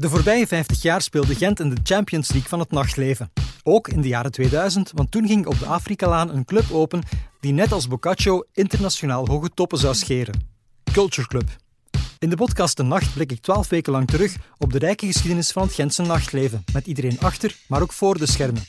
[0.00, 3.32] De voorbije 50 jaar speelde Gent in de Champions League van het nachtleven.
[3.62, 7.02] Ook in de jaren 2000, want toen ging op de Afrikalaan een club open
[7.40, 10.50] die net als Boccaccio internationaal hoge toppen zou scheren.
[10.92, 11.56] Culture Club.
[12.18, 15.50] In de podcast De Nacht blik ik 12 weken lang terug op de rijke geschiedenis
[15.50, 18.62] van het Gentse nachtleven, met iedereen achter, maar ook voor de schermen.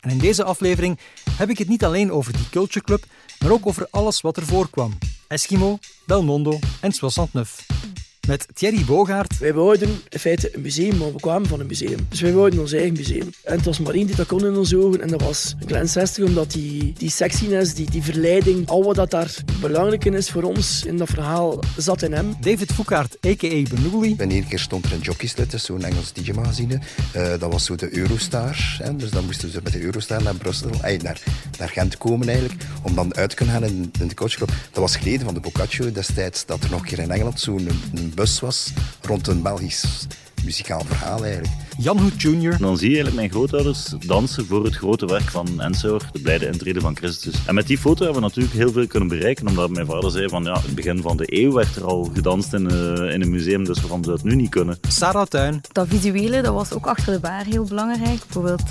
[0.00, 0.98] En in deze aflevering
[1.30, 3.04] heb ik het niet alleen over die Culture Club,
[3.38, 4.98] maar ook over alles wat er voorkwam.
[5.28, 7.91] Eskimo, Belmondo en 69
[8.26, 9.38] met Thierry Bogaert.
[9.38, 12.06] Wij wouden in feite een museum, maar we kwamen van een museum.
[12.08, 13.30] Dus wij wouden ons eigen museum.
[13.44, 15.88] En het was maar één die dat kon in onze ogen en dat was Glen
[15.88, 20.30] 60, omdat die, die sexiness, die, die verleiding, al wat dat daar belangrijk in is
[20.30, 22.36] voor ons in dat verhaal, zat in hem.
[22.40, 23.62] David Foucaert, a.k.a.
[23.74, 24.14] Benouli.
[24.18, 26.80] En één keer stond er een jockeyslet, zo'n Engels DJ-magazine.
[27.16, 28.76] Uh, dat was zo de Eurostar.
[28.78, 28.96] Hè?
[28.96, 31.22] Dus dan moesten ze met de Eurostar naar Brussel, ay, naar,
[31.58, 34.48] naar Gent komen eigenlijk, om dan uit te kunnen gaan in, in de coachclub.
[34.48, 37.68] Dat was geleden van de Boccaccio destijds, dat er nog een keer in Engeland zo'n
[38.14, 40.06] bus was rond een Belgisch
[40.44, 41.54] muzikaal verhaal eigenlijk.
[41.78, 42.58] Jan Hoed Jr.
[42.58, 46.46] Dan zie je eigenlijk mijn grootouders dansen voor het grote werk van Ensor, de blijde
[46.46, 47.34] intrede van Christus.
[47.46, 50.28] En met die foto hebben we natuurlijk heel veel kunnen bereiken, omdat mijn vader zei
[50.28, 53.30] van ja, het begin van de eeuw werd er al gedanst in, uh, in een
[53.30, 54.78] museum, dus waarom zou het nu niet kunnen?
[54.88, 55.60] Sarah Tuin.
[55.72, 58.18] Dat visuele, dat was ook achter de baar heel belangrijk.
[58.18, 58.62] Bijvoorbeeld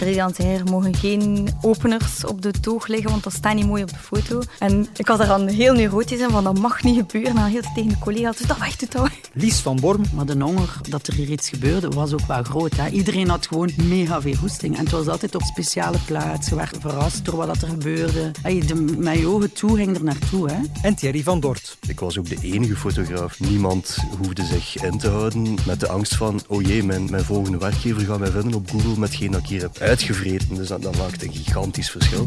[0.00, 3.98] Er mogen geen openers op de toog liggen, want dat staat niet mooi op de
[3.98, 4.42] foto.
[4.58, 7.30] En ik was daar dan heel neurotisch in, van dat mag niet gebeuren.
[7.30, 10.02] En dan heel tegen de collega's, dus dat weg, doe dat Lies van Borm.
[10.14, 12.76] Maar de honger dat er hier iets gebeurde, was ook wel groot.
[12.76, 12.88] Hè?
[12.88, 14.76] Iedereen had gewoon mega veel hoesting.
[14.76, 16.50] En het was altijd op speciale plaatsen.
[16.50, 18.30] Je werd verrast door wat er gebeurde.
[18.42, 20.50] Hey, de, mijn ogen toe ging er naartoe.
[20.50, 20.58] Hè?
[20.82, 21.76] En Thierry van Dort.
[21.88, 23.40] Ik was ook de enige fotograaf.
[23.40, 27.58] Niemand hoefde zich in te houden met de angst van, oh jee, mijn, mijn volgende
[27.58, 30.54] werkgever gaat mij vinden op Google met geen dat ik hier heb uitgevreten.
[30.54, 32.24] Dus dat, dat maakt een gigantisch verschil.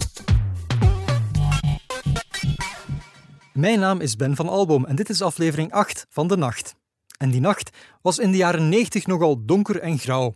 [3.54, 6.76] Mijn naam is Ben van Alboom en dit is aflevering 8 van De Nacht.
[7.18, 7.70] En die nacht
[8.02, 10.36] was in de jaren 90 nogal donker en grauw.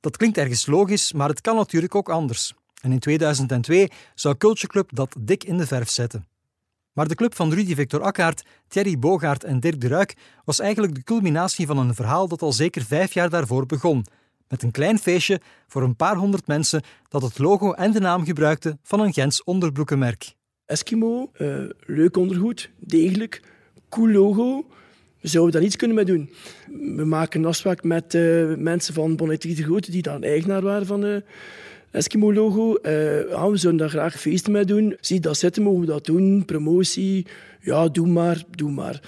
[0.00, 2.52] Dat klinkt ergens logisch, maar het kan natuurlijk ook anders.
[2.80, 6.26] En in 2002 zou Culture Club dat dik in de verf zetten.
[6.92, 10.94] Maar de club van Rudy Victor Akkaert, Thierry Bogaert en Dirk de Ruik was eigenlijk
[10.94, 14.04] de culminatie van een verhaal dat al zeker vijf jaar daarvoor begon–
[14.54, 18.24] met een klein feestje voor een paar honderd mensen dat het logo en de naam
[18.24, 20.34] gebruikte van een Gens onderbroekenmerk.
[20.66, 23.42] Eskimo, uh, leuk ondergoed, degelijk,
[23.88, 24.66] cool logo.
[25.20, 26.30] We zouden daar iets kunnen mee doen.
[26.96, 30.86] We maken een afspraak met uh, mensen van Bonneterie de Grote, die dan eigenaar waren
[30.86, 31.24] van de
[31.90, 32.78] Eskimo-logo.
[32.82, 34.96] Uh, ja, we zouden daar graag feesten mee doen.
[35.00, 36.44] Zie dat zitten, mogen we dat doen.
[36.44, 37.26] Promotie,
[37.60, 39.00] ja, doe maar, doe maar.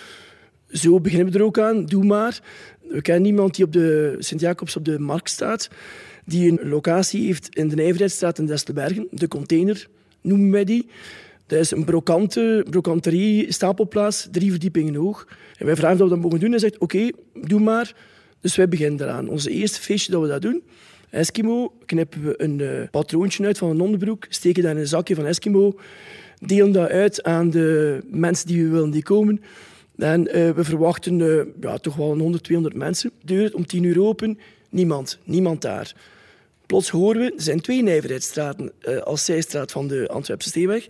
[0.71, 2.41] Zo beginnen we er ook aan, doe maar.
[2.89, 5.69] We kennen iemand die op de Sint-Jacobs op de markt staat,
[6.25, 9.07] die een locatie heeft in de Nijverheidsstraat in Destelbergen.
[9.11, 9.89] De container
[10.21, 10.89] noemen wij die.
[11.47, 15.29] Dat is een brokante, brokanterie, stapelplaats, drie verdiepingen hoog.
[15.59, 16.51] En wij vragen dat we dat mogen doen.
[16.51, 17.95] Hij zegt, oké, doe maar.
[18.41, 19.29] Dus wij beginnen eraan.
[19.29, 20.63] Onze eerste feestje dat we dat doen,
[21.11, 25.15] Eskimo, knippen we een uh, patroontje uit van een onderbroek, steken dat in een zakje
[25.15, 25.79] van Eskimo,
[26.39, 29.41] delen dat uit aan de mensen die we willen die komen.
[29.99, 33.11] En uh, we verwachten uh, ja, toch wel 100, 200 mensen.
[33.21, 35.95] De deur om 10 uur open, niemand, niemand daar.
[36.67, 40.87] Plots horen we, er zijn twee nijverheidsstraten uh, als zijstraat van de Antwerpse Steeweg.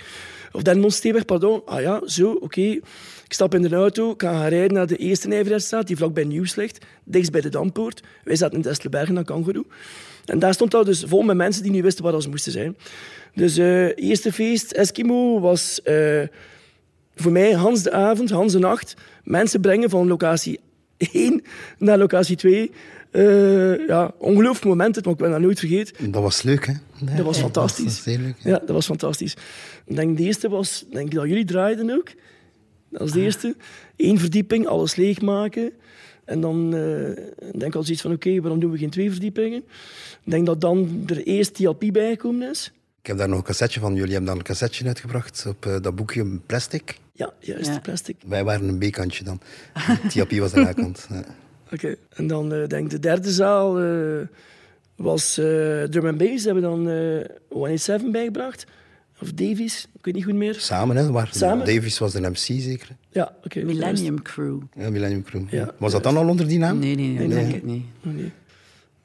[0.52, 1.62] Of Denmond pardon.
[1.64, 2.60] Ah ja, zo, oké.
[2.60, 6.54] Ik stap in de auto, ga gaan rijden naar de eerste Nijverheidsstraat, die vlakbij Nieuws
[6.54, 8.02] ligt, dichtst bij de Dampoort.
[8.24, 9.64] Wij zaten in Destelbergen aan Kangaroo.
[10.24, 12.76] En daar stond dat dus vol met mensen die niet wisten waar ze moesten zijn.
[13.34, 15.80] Dus uh, eerste feest, Eskimo, was...
[17.16, 18.94] voor mij Hans de avond, Hans de nacht,
[19.24, 20.60] mensen brengen van locatie
[20.96, 21.42] 1
[21.78, 22.70] naar locatie 2.
[23.12, 26.12] Uh, eh, ja, ongelooflijk moment, maar ik ben dat nooit vergeten.
[26.12, 26.72] Dat was leuk, hè?
[27.16, 28.04] dat was fantastisch.
[28.04, 29.36] Dat was leuk, ja, dat was fantastisch.
[29.86, 32.08] Ik denk de eerste was, denk dat jullie draaiden ook.
[32.92, 33.56] Als de eerste.
[33.96, 35.72] Eén verdieping, alles leegmaken.
[36.24, 39.58] En dan uh, denk ik al zoiets van, oké, waarom doen we geen twee verdiepingen?
[40.24, 42.72] Ik denk dat dan er eerst TLP bijgekomen is.
[43.06, 43.94] Ik heb daar nog een cassetje van.
[43.94, 46.98] Jullie hebben daar een cassetje uitgebracht op uh, dat boekje Plastic.
[47.12, 47.78] Ja, juist, ja.
[47.78, 48.16] plastic.
[48.26, 49.40] Wij waren een B-kantje dan.
[50.10, 51.06] TLP was de A-kant.
[51.10, 51.18] Ja.
[51.18, 51.26] Oké,
[51.74, 51.96] okay.
[52.08, 54.20] en dan uh, denk de derde zaal uh,
[54.96, 55.44] was uh,
[55.82, 56.44] Drum and Bass.
[56.44, 58.66] Hebben dan uh, 187 bijgebracht.
[59.20, 60.54] Of Davies, ik weet niet goed meer.
[60.54, 61.10] Samen, hè?
[61.10, 61.66] Waar, Samen?
[61.66, 62.88] Davies was de MC zeker?
[63.10, 63.46] Ja, oké.
[63.46, 64.58] Okay, Millennium Crew.
[64.76, 65.42] Ja, Millennium Crew.
[65.50, 65.74] Ja.
[65.78, 66.78] Was dat dan al onder die naam?
[66.78, 67.36] Nee, nee, nee, nee.
[67.36, 67.84] denk ik niet.
[68.00, 68.32] Nee.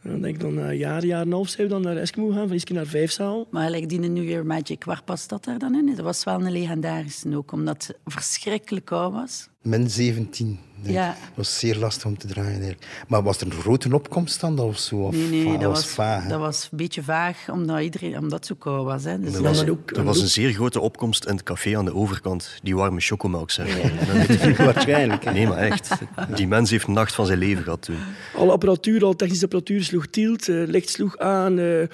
[0.01, 1.97] En dan denk ik dan een jaar, jaar en een half zijn we dan naar
[1.97, 3.47] Eskimo gaan, van Iske naar Vijfzaal.
[3.49, 5.95] Maar like die New Year Magic, waar past dat daar dan in?
[5.95, 9.49] Dat was wel een legendarische ook, omdat het verschrikkelijk koud was.
[9.61, 11.07] Min 17 Nee, Ja.
[11.07, 12.49] Het was zeer lastig om te draaien.
[12.51, 12.85] Eigenlijk.
[13.07, 14.59] Maar was er een grote opkomst dan?
[14.59, 14.95] Of zo?
[14.95, 16.27] Of, Nee, nee, dat was, vaag.
[16.27, 19.03] dat was een beetje vaag, omdat, iedereen, omdat het zo koud was.
[19.03, 19.19] Hè.
[19.19, 21.85] Dus Er Ja, was, ook- er was een zeer grote opkomst in het café aan
[21.85, 22.59] de overkant.
[22.63, 24.65] Die warme chocomelk, zeg maar.
[24.73, 25.23] Waarschijnlijk.
[25.25, 25.31] hè.
[25.31, 25.89] Nee, maar echt.
[26.35, 27.97] Die mens heeft een nacht van zijn leven gehad toen.
[28.35, 31.87] Alle apparatuur, al technische apparatuur sloeg tilt, eh, licht sloeg aan, eh,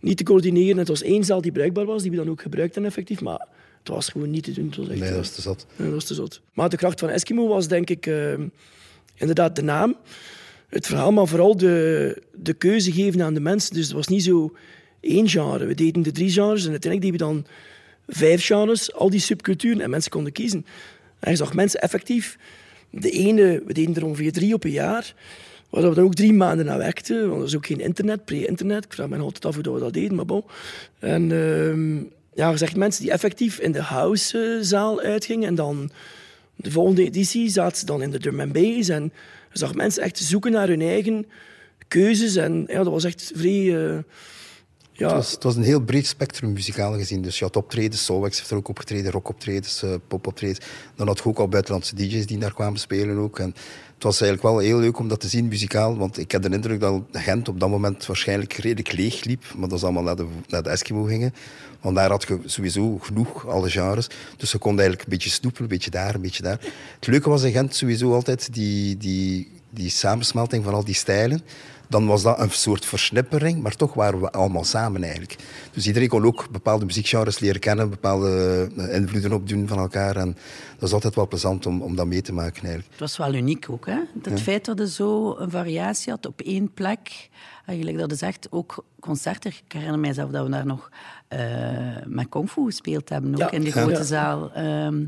[0.00, 0.78] niet te coördineren.
[0.78, 3.46] Het was één zaal die bruikbaar was, die we dan ook gebruikten effectief, maar
[3.82, 4.66] het was gewoon niet te doen.
[4.66, 5.66] Het was echt, Nee, eh, dat is te zat.
[5.76, 6.40] Ja, dat was te zot.
[6.52, 8.32] Maar de kracht van Eskimo was denk ik eh,
[9.14, 9.96] inderdaad de naam,
[10.68, 13.74] het verhaal, maar vooral de, de keuze geven aan de mensen.
[13.74, 14.52] Dus het was niet zo
[15.00, 15.64] één genre.
[15.64, 17.46] We deden de drie genres en uiteindelijk deden we dan
[18.08, 20.66] vijf genres, al die subculturen, en mensen konden kiezen.
[21.18, 22.38] En je zag mensen effectief,
[22.90, 25.14] de ene, we deden er ongeveer drie op een jaar,
[25.70, 28.84] waar we dan ook drie maanden aan werkten, want er was ook geen internet, pre-internet.
[28.84, 30.44] Ik vraag me altijd af hoe we dat deden, maar bon.
[30.98, 32.02] En ehm,
[32.34, 35.90] ja, je zegt mensen die effectief in de housezaal uitgingen en dan
[36.56, 38.56] de volgende editie zaten ze dan in de drum and
[38.88, 39.12] en
[39.52, 41.26] je zag mensen echt zoeken naar hun eigen
[41.88, 43.86] keuzes en ja, dat was echt vrij...
[43.86, 43.98] eh,
[45.08, 47.22] Het, was, een heel breed spectrum muzikaal gezien.
[47.22, 50.60] Dus je had optredens, Soulwax heeft er ook opgetreden, rockoptredens, uh, popoptredens.
[50.96, 53.38] Dan had je ook al buitenlandse DJ's die daar kwamen spelen ook.
[53.38, 53.54] En
[53.94, 56.48] het was eigenlijk wel heel leuk om dat te zien muzikaal, want ik had de
[56.48, 60.16] indruk dat Gent op dat moment waarschijnlijk redelijk leeg liep, maar dat is allemaal naar
[60.16, 61.34] de, naar de Eskimo gingen.
[61.80, 64.08] Want daar had je sowieso genoeg, alle genres.
[64.36, 66.60] Dus je kon eigenlijk een beetje snoepen, een beetje daar, een beetje daar.
[66.94, 71.42] Het leuke was in Gent sowieso altijd die, die, die samensmelting van al die stijlen
[71.92, 75.36] dan was dat een soort versnippering, maar toch waren we allemaal samen eigenlijk.
[75.72, 80.16] Dus iedereen kon ook bepaalde muziekgenres leren kennen, bepaalde invloeden opdoen van elkaar.
[80.16, 80.36] En
[80.78, 82.90] dat is altijd wel plezant om, om dat mee te maken eigenlijk.
[82.90, 83.98] Het was wel uniek ook, hè?
[84.22, 84.44] Het Ja.
[84.44, 87.28] feit dat je zo een variatie had op één plek.
[87.66, 89.50] Eigenlijk dat is echt ook concerten.
[89.50, 90.90] Ik herinner mijzelf dat we daar nog
[91.28, 91.38] eh,
[92.06, 93.50] met Kung Fu gespeeld hebben, ook Ja.
[93.50, 94.02] in de grote Ja.
[94.02, 94.52] zaal.
[94.52, 95.04] Ehm,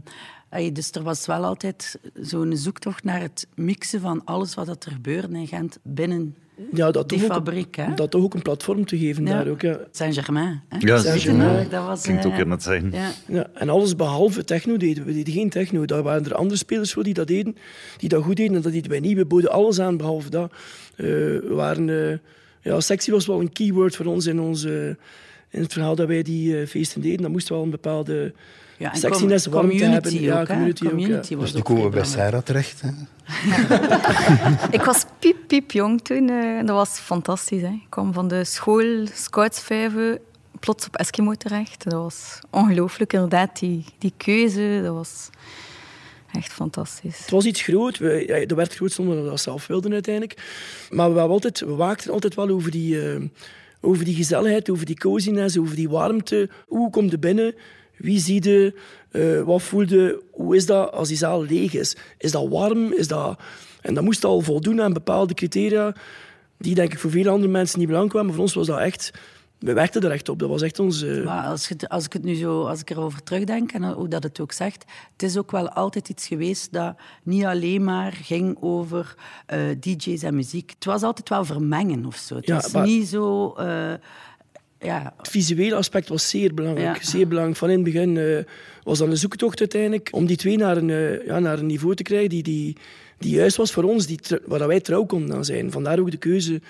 [0.72, 5.36] dus er was wel altijd zo'n zoektocht naar het mixen van alles wat er gebeurde
[5.38, 6.34] in Gent binnen
[6.72, 7.76] ja, dat die toch ook, fabriek.
[7.76, 7.94] Hè?
[7.94, 9.32] dat toch ook een platform te geven Ja.
[9.36, 9.60] daar ook.
[9.60, 9.78] Ja.
[9.90, 10.62] Saint-Germain.
[10.68, 10.76] hè?
[10.80, 11.68] Ja, Saint-Germain.
[11.70, 12.90] Dat was, Klinkt ook eh, heel net zijn.
[12.92, 13.10] Ja.
[13.28, 15.10] Ja, en alles behalve techno deden we.
[15.10, 15.84] We deden geen techno.
[15.84, 17.56] Daar waren er andere spelers voor die dat deden,
[17.96, 18.56] die dat goed deden.
[18.56, 19.16] En dat deden wij niet.
[19.16, 20.52] We boden alles aan behalve dat.
[20.96, 22.18] Eh, we waren, eh,
[22.62, 24.96] ja, sexy was wel een keyword voor ons in, onze,
[25.54, 27.22] in het verhaal dat wij die eh, feesten deden.
[27.22, 28.32] Dat moest wel een bepaalde
[28.78, 30.22] Ja, en sexiness, warmte community hebben.
[30.22, 31.36] Ja, ook, community ook, ja.
[31.36, 32.04] Dus ook komen we bij.
[32.04, 32.80] Sarah terecht.
[32.80, 32.90] Hè.
[34.78, 36.28] Ik was piep, piep jong toen.
[36.28, 37.60] eh, en dat was fantastisch.
[37.62, 37.68] Hè.
[37.68, 40.18] Ik kwam van de school, scoutsvijven,
[40.60, 41.84] plots op Eskimo terecht.
[41.84, 43.58] Dat was ongelooflijk, inderdaad.
[43.58, 45.30] Die, die keuze, dat was
[46.32, 47.18] echt fantastisch.
[47.18, 47.98] Het was iets groot.
[47.98, 50.42] We, ja, dat werd groot zonder dat we dat zelf wilden uiteindelijk.
[50.90, 53.20] Maar we, altijd, we waakten altijd wel over die, eh,
[53.84, 56.48] over die gezelligheid, over die coziness, over die warmte.
[56.66, 57.54] Hoe kom je binnen?
[57.96, 58.74] Wie zie je?
[59.10, 60.22] Eh, wat voel je?
[60.30, 61.96] Hoe is dat als die zaal leeg is?
[62.18, 62.92] Is dat warm?
[62.92, 63.38] Is dat...
[63.80, 65.94] En dat moest al voldoen aan bepaalde criteria
[66.58, 68.28] die denk ik voor veel andere mensen niet belangrijk waren.
[68.28, 69.12] Maar voor ons was dat echt...
[69.58, 70.38] We werkten er echt op.
[70.38, 71.02] Dat was echt ons...
[71.02, 74.08] eh, Maar als, je, als ik het nu zo, als ik erover terugdenk en hoe
[74.08, 78.12] dat het ook zegt, het is ook wel altijd iets geweest dat niet alleen maar
[78.12, 79.14] ging over
[79.46, 80.70] eh, DJ's en muziek.
[80.74, 82.34] Het was altijd wel vermengen of zo.
[82.36, 83.52] Het Ja, was maar- niet zo.
[83.52, 83.92] eh,
[84.78, 86.96] ja, Het visuele aspect was zeer belangrijk.
[87.02, 87.08] Ja.
[87.10, 87.58] Zeer belangrijk.
[87.58, 88.44] Van in het begin
[88.82, 92.02] was dat een zoektocht uiteindelijk om die twee naar een, ja, naar een niveau te
[92.02, 92.76] krijgen die, die,
[93.18, 95.70] die juist was voor ons, die, waar dat wij trouw konden aan zijn.
[95.70, 96.60] Vandaar ook de keuze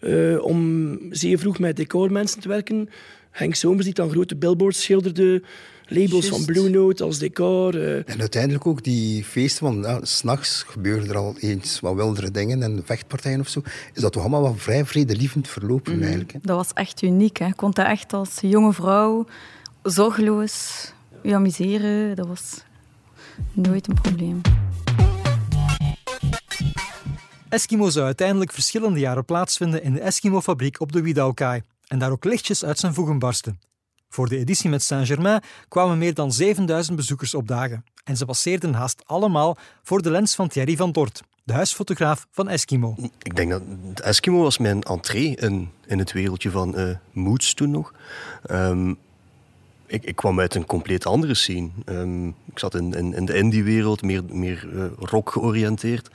[0.00, 2.88] eh, om zeer vroeg met decormensen te werken.
[3.30, 5.42] Henk Somers die dan grote billboards schilderde,
[5.86, 7.74] labels van Blue Note als decor.
[7.82, 12.30] eh, En uiteindelijk ook die feesten, want ja, s'nachts gebeuren er al eens wat wildere
[12.30, 13.62] dingen en vechtpartijen of zo.
[13.94, 16.00] Is dat toch allemaal wel vrij vredelievend verlopen Mhm.
[16.02, 16.32] eigenlijk.
[16.32, 16.38] Hè?
[16.42, 17.36] Dat was echt uniek.
[17.38, 17.46] Hè.
[17.46, 19.26] Je kon dat echt als jonge vrouw
[19.82, 20.92] zorgeloos
[21.22, 22.16] je amuseren.
[22.16, 22.62] Dat was
[23.52, 24.40] nooit een probleem.
[27.50, 32.24] Eskimo zou uiteindelijk verschillende jaren plaatsvinden in de Eskimo-fabriek op de Wiedaukai en daar ook
[32.24, 33.60] lichtjes uit zijn voegen barsten.
[34.08, 39.02] Voor de editie met Saint-Germain kwamen meer dan 7000 bezoekers opdagen en ze passeerden haast
[39.06, 42.94] allemaal voor de lens van Thierry van Dort, de huisfotograaf van Eskimo.
[43.22, 43.62] Ik denk dat
[44.00, 47.94] Eskimo was mijn entree in, in het wereldje van eh moods toen nog.
[48.42, 48.94] Ehm,
[49.86, 51.68] ik, ik kwam uit een compleet andere scene.
[51.84, 56.10] Ehm, ik zat in, in, in de indie-wereld, meer, meer eh, rock georiënteerd.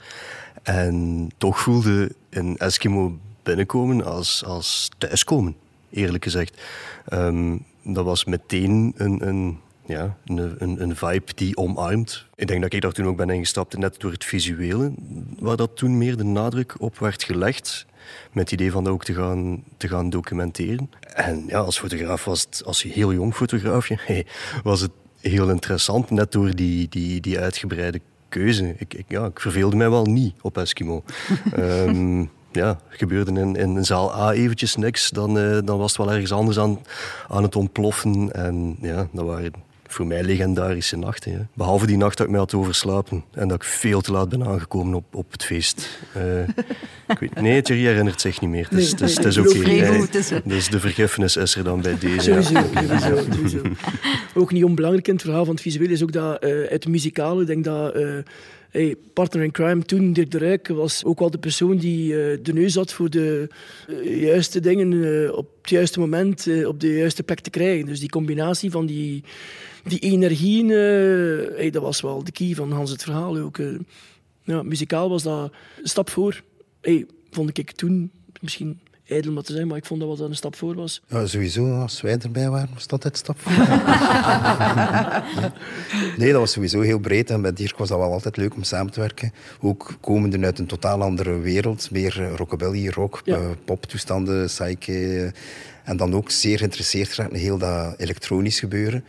[0.66, 5.56] En toch voelde een Eskimo binnenkomen als, als thuiskomen,
[5.90, 6.60] eerlijk gezegd.
[7.04, 12.26] Ehm, dat was meteen een, een, ja, een, een, een vibe die omarmt.
[12.34, 14.92] Ik denk dat ik daar toen ook ben ingestapt, net door het visuele,
[15.38, 17.86] waar dat toen meer de nadruk op werd gelegd.
[18.32, 20.90] Met het idee van dat ook te gaan, te gaan documenteren.
[21.00, 23.98] En ja, als fotograaf was het, als heel jong fotograafje,
[24.62, 28.74] was het heel interessant, net door die, die, die uitgebreide keuze.
[28.78, 31.02] Ik, ik, ja, ik verveelde mij wel niet op Eskimo.
[31.52, 36.12] Ehm, ja, gebeurde in, in zaal A eventjes niks, dan, uh, dan was het wel
[36.12, 36.78] ergens anders aan,
[37.28, 38.32] aan het ontploffen.
[38.32, 39.52] En ja, dat waren
[39.96, 41.32] voor mij legendarische nachten.
[41.32, 41.38] Hè.
[41.54, 44.44] Behalve die nacht dat ik mij had overslapen en dat ik veel te laat ben
[44.44, 45.98] aangekomen op, op het feest.
[46.16, 46.48] Uh,
[47.08, 48.66] ik weet, nee, Thierry herinnert zich niet meer.
[48.70, 49.48] Het is, het is, oké.
[49.48, 50.40] Okay.
[50.44, 52.20] Dus de vergiffenis is er dan bij deze.
[52.20, 53.60] Sowieso, sowieso, sowieso.
[54.34, 57.40] Ook niet onbelangrijk in het verhaal van het visueel is ook dat uh, het muzikale,
[57.40, 57.96] ik denk dat...
[57.96, 58.18] Uh,
[58.70, 62.38] Hey, partner in crime toen, Dirk de Ruyck, was ook wel de persoon die uh,
[62.42, 63.48] de neus had voor de
[63.88, 67.86] uh, juiste dingen uh, op het juiste moment op de juiste plek te krijgen.
[67.86, 69.24] Dus die combinatie van die,
[69.86, 73.58] die energieën, hey, dat was wel de key van Hans het verhaal ook.
[74.42, 75.52] ja, muzikaal was dat
[75.82, 76.42] een stap voor.
[76.80, 80.36] Hey, vond ik toen misschien ijdel om te zeggen, maar ik vond dat wat een
[80.36, 81.02] stap voor was.
[81.08, 83.52] Ja, sowieso, als wij erbij waren, was dat het stap voor.
[86.18, 87.30] nee, dat was sowieso heel breed.
[87.30, 89.32] En met Dirk was dat wel altijd leuk om samen te werken.
[89.60, 91.90] Ook komende uit een totaal andere wereld.
[91.90, 93.40] Meer rockabilly, rock, ja.
[93.64, 95.32] poptoestanden, psyche.
[95.84, 99.04] En dan ook zeer geïnteresseerd geraakt in heel dat elektronisch gebeuren.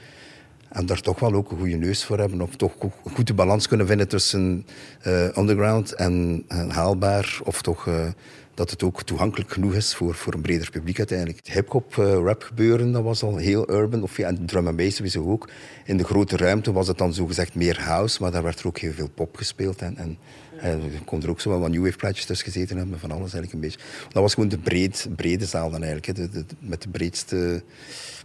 [0.78, 2.42] En daar toch wel ook een goede neus voor hebben.
[2.42, 4.66] Of toch een goede balans kunnen vinden tussen
[5.08, 7.40] uh, underground en, haalbaar.
[7.44, 7.86] Of toch...
[7.86, 8.08] Uh,
[8.54, 11.38] dat het ook toegankelijk genoeg is voor, voor een breder publiek uiteindelijk.
[11.38, 14.04] Het hip-hop uh, rap gebeuren, dat was al heel urban.
[14.04, 15.50] Of ja, en drum and bass sowieso ook.
[15.86, 18.78] In de grote ruimte was het dan zogezegd meer house, maar daar werd er ook
[18.78, 19.82] heel veel pop gespeeld.
[19.82, 20.18] En, en,
[20.60, 23.12] en er kon er ook zo wel wat new wave plaatjes tussen gezeten hebben, van
[23.12, 23.80] alles eigenlijk een beetje.
[24.10, 27.64] Dat was gewoon de breed, brede zaal dan eigenlijk, de, de, met de breedste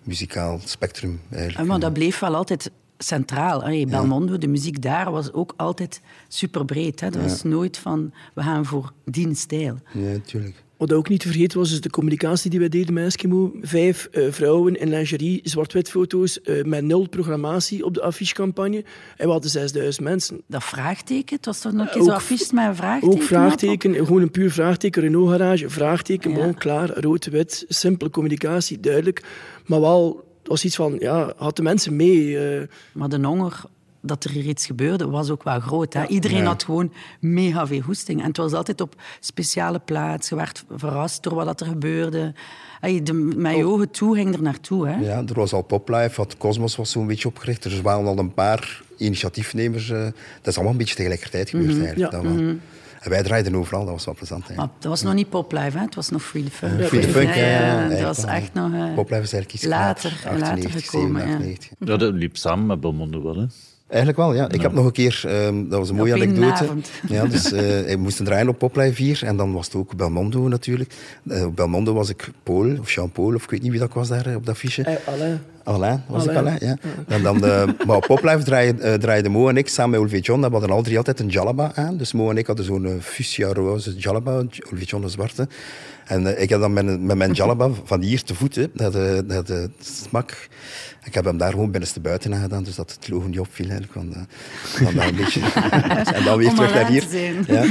[0.02, 1.20] muzikaal spectrum.
[1.30, 1.68] Eigenlijk.
[1.68, 3.62] Maar dat bleef wel altijd centraal.
[3.62, 7.00] Hey, Belmondo, de muziek daar was ook altijd superbreed.
[7.00, 7.10] Hè.
[7.10, 9.78] Dat was nooit van, we gaan voor die stijl.
[9.92, 10.62] Ja, natuurlijk.
[10.82, 13.52] Wat ook niet te vergeten was, is de communicatie die wij deden met Eskimo.
[13.60, 18.84] Vijf uh, vrouwen in lingerie, zwart-wit foto's, uh, met nul programmatie op de affichecampagne.
[19.16, 20.42] En we hadden 6000 mensen.
[20.46, 23.16] Dat vraagteken, het was toch nog eens uh, affiche met een vraagteken?
[23.16, 24.06] Ook vraagteken, op?
[24.06, 25.02] gewoon een puur vraagteken.
[25.02, 26.36] Renault Garage, vraagteken, ja.
[26.36, 29.22] bon, klaar, rood-wit, simpele communicatie, duidelijk.
[29.66, 32.28] Maar wel was iets van, ja, had de mensen mee.
[32.28, 32.62] Uh...
[32.92, 33.62] Maar de honger
[34.02, 35.92] dat er hier iets gebeurde, was ook wel groot.
[35.92, 36.00] Hè?
[36.00, 36.08] Ja.
[36.08, 36.44] Iedereen ja.
[36.44, 38.20] had gewoon mega veel hoesting.
[38.20, 40.36] En het was altijd op speciale plaatsen.
[40.36, 42.34] Je werd verrast door wat er gebeurde.
[42.80, 44.88] Hey, de, met je ogen toe ging er naartoe.
[44.88, 44.96] Hè?
[44.96, 47.64] Ja, er was al Poplife, wat Cosmos was zo'n beetje opgericht.
[47.64, 49.88] Er waren al een paar initiatiefnemers.
[49.88, 51.84] Uh, dat is allemaal een beetje tegelijkertijd gebeurd mm -hmm.
[51.84, 52.12] eigenlijk.
[52.12, 52.20] Ja.
[52.20, 52.60] Dat mm -hmm.
[53.02, 54.54] En wij draaiden overal, dat was wel plezant.
[54.56, 55.84] Maar dat was nog niet Poplife, hè?
[55.84, 56.80] het was nog Free the Funk.
[56.80, 57.44] Uh, Free the Funk, ja.
[57.44, 58.72] ja, ja dat was echt nog...
[58.72, 61.20] Uh, Poplife is eigenlijk iets later, 98, later gekomen.
[61.20, 61.92] 97, ja.
[61.92, 63.46] ja, dat liep samen met Belmondo wel, hè?
[63.92, 64.48] Eigenlijk wel, ja.
[64.50, 66.66] Ik heb nog een keer, um, dat was een mooie anekdote.
[67.08, 70.48] Ja, dus uh, ik moest draaien op Poplife 4 en dan was het ook Belmondo
[70.48, 70.94] natuurlijk.
[71.24, 74.08] Uh, op Belmondo was ik Paul, of Jean-Paul, of ik weet niet wie dat was
[74.08, 74.82] daar op dat fiche.
[74.82, 75.40] Hey, Alain.
[75.64, 76.54] Alain, was Alain.
[76.54, 76.90] ik Alain, ja.
[77.06, 77.38] En dan,
[77.86, 80.82] maar op Poplife draaiden, draaide Mo en ik samen met Olivier John, dat hadden al
[80.82, 81.96] drie altijd een jalaba aan.
[81.96, 84.32] Dus Mo en ik hadden zo'n fuchsia roze jalaba,
[84.70, 85.48] Olivier John een zwarte.
[86.12, 88.96] En uh, ik heb dan met, met mijn jalaba van hier te voet, hè, dat,
[88.96, 90.48] uh, dat uh, smak.
[91.04, 93.92] Ik heb hem daar gewoon binnenste buiten gedaan, dus dat het logo niet opviel eigenlijk.
[93.92, 95.40] Van, van dat een beetje.
[96.16, 97.06] en dan weer terug naar hier.
[97.46, 97.64] Ja.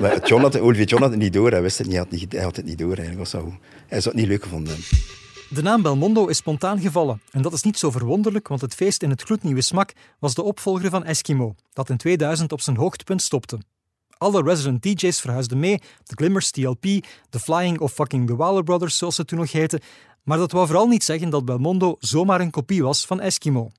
[0.00, 2.12] Maar John had, Olivier John had het niet door, hij wist het niet, hij had,
[2.20, 3.18] niet, hij had het niet door eigenlijk.
[3.18, 4.76] Was zo, hij zou het niet leuk gevonden
[5.50, 7.20] de naam Belmondo is spontaan gevallen.
[7.30, 10.42] En dat is niet zo verwonderlijk, want het feest in het gloednieuwe smak was de
[10.42, 13.58] opvolger van Eskimo, dat in 2000 op zijn hoogtepunt stopte.
[14.18, 16.82] Alle resident DJ's verhuisden mee, de Glimmers, TLP,
[17.30, 19.80] de Flying of fucking the Waller Brothers, zoals ze toen nog heten.
[20.22, 23.70] Maar dat wou vooral niet zeggen dat Belmondo zomaar een kopie was van Eskimo.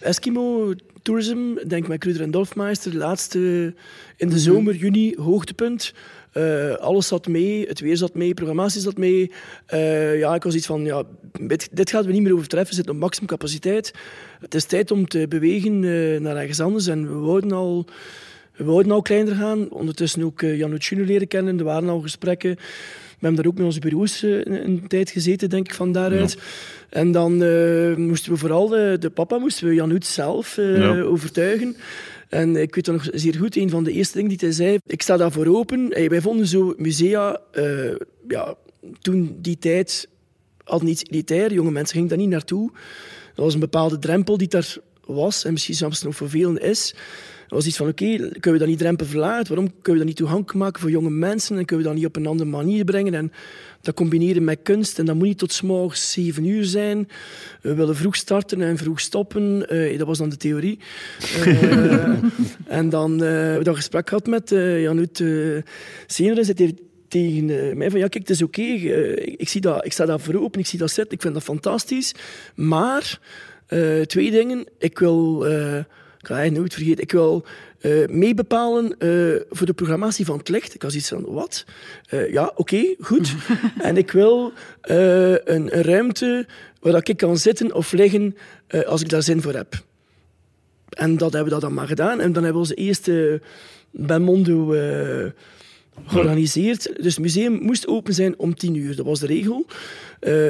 [0.00, 3.74] Eskimo Tourism, denk met Kruder en Dorfmeister, laatste
[4.16, 5.94] in de zomer, juni, hoogtepunt.
[6.34, 9.32] Uh, alles zat mee, het weer zat mee, programmatie zat mee.
[9.74, 11.02] Uh, ja, ik was iets van, ja,
[11.40, 13.94] dit, dit gaan we niet meer overtreffen, we zitten op maximum capaciteit.
[14.40, 17.86] Het is tijd om te bewegen uh, naar ergens anders en we wouden al...
[18.58, 19.70] We wouden al kleiner gaan.
[19.70, 21.58] Ondertussen ook uh, Jan Uccino leren kennen.
[21.58, 22.54] Er waren al gesprekken.
[22.54, 26.32] We hebben daar ook met onze bureaus uh, een, tijd gezeten, denk ik, van daaruit.
[26.32, 26.40] Ja.
[26.90, 31.00] En dan uh, moesten we vooral de, de papa, moesten we Jan Hoed zelf ja.
[31.00, 31.76] overtuigen.
[32.28, 34.78] En ik weet dat nog zeer goed, een van de eerste dingen die hij zei,
[34.86, 35.86] ik sta daarvoor open.
[35.90, 37.40] Hey, wij vonden zo musea,
[38.28, 38.54] ja,
[39.00, 40.08] toen die tijd,
[40.64, 41.52] al niet elitair.
[41.52, 42.70] Jonge mensen gingen daar niet naartoe.
[43.34, 46.94] Dat was een bepaalde drempel die daar was en misschien zelfs nog voor velen is.
[47.48, 49.48] Was iets van, oké, kunnen we dat niet drempel verlaten?
[49.48, 51.58] Waarom kunnen we dat niet toegankelijk maken voor jonge mensen?
[51.58, 53.14] En kunnen we dat niet op een andere manier brengen?
[53.14, 53.32] En
[53.80, 54.98] dat combineren met kunst.
[54.98, 57.08] En dat moet niet tot s'morgens zeven uur zijn.
[57.62, 59.74] We willen vroeg starten en vroeg stoppen.
[59.74, 60.78] Uh, dat was dan de theorie.
[61.46, 62.02] uh,
[62.78, 65.62] en dan uh, hebben we dat gesprek gehad met Janut uh,
[66.06, 66.38] Senior.
[66.38, 66.74] En zei
[67.08, 68.62] tegen mij van, ja kijk, het is oké.
[68.62, 71.14] Ik, zie dat, ik sta daar voor open, ik zie dat zitten.
[71.14, 72.14] Ik vind dat fantastisch.
[72.54, 73.20] Maar,
[74.06, 74.66] twee dingen.
[74.78, 75.46] Ik wil
[76.36, 77.02] ga je nooit vergeten.
[77.02, 77.44] Ik wil
[77.80, 80.74] uh, meebepalen uh, voor de programmatie van het licht.
[80.74, 81.64] Ik had iets van, wat?
[82.10, 83.34] Uh, ja, oké, okay, goed.
[83.78, 86.46] en ik wil een, een, ruimte
[86.80, 88.36] waar ik kan zitten of liggen
[88.86, 89.84] als ik daar zin voor heb.
[90.88, 92.20] En dat hebben we dan maar gedaan.
[92.20, 93.40] En dan hebben we onze eerste
[93.90, 94.74] Belmondo
[96.06, 97.02] georganiseerd.
[97.02, 98.96] Dus het museum moest open zijn om tien uur.
[98.96, 99.66] Dat was de regel.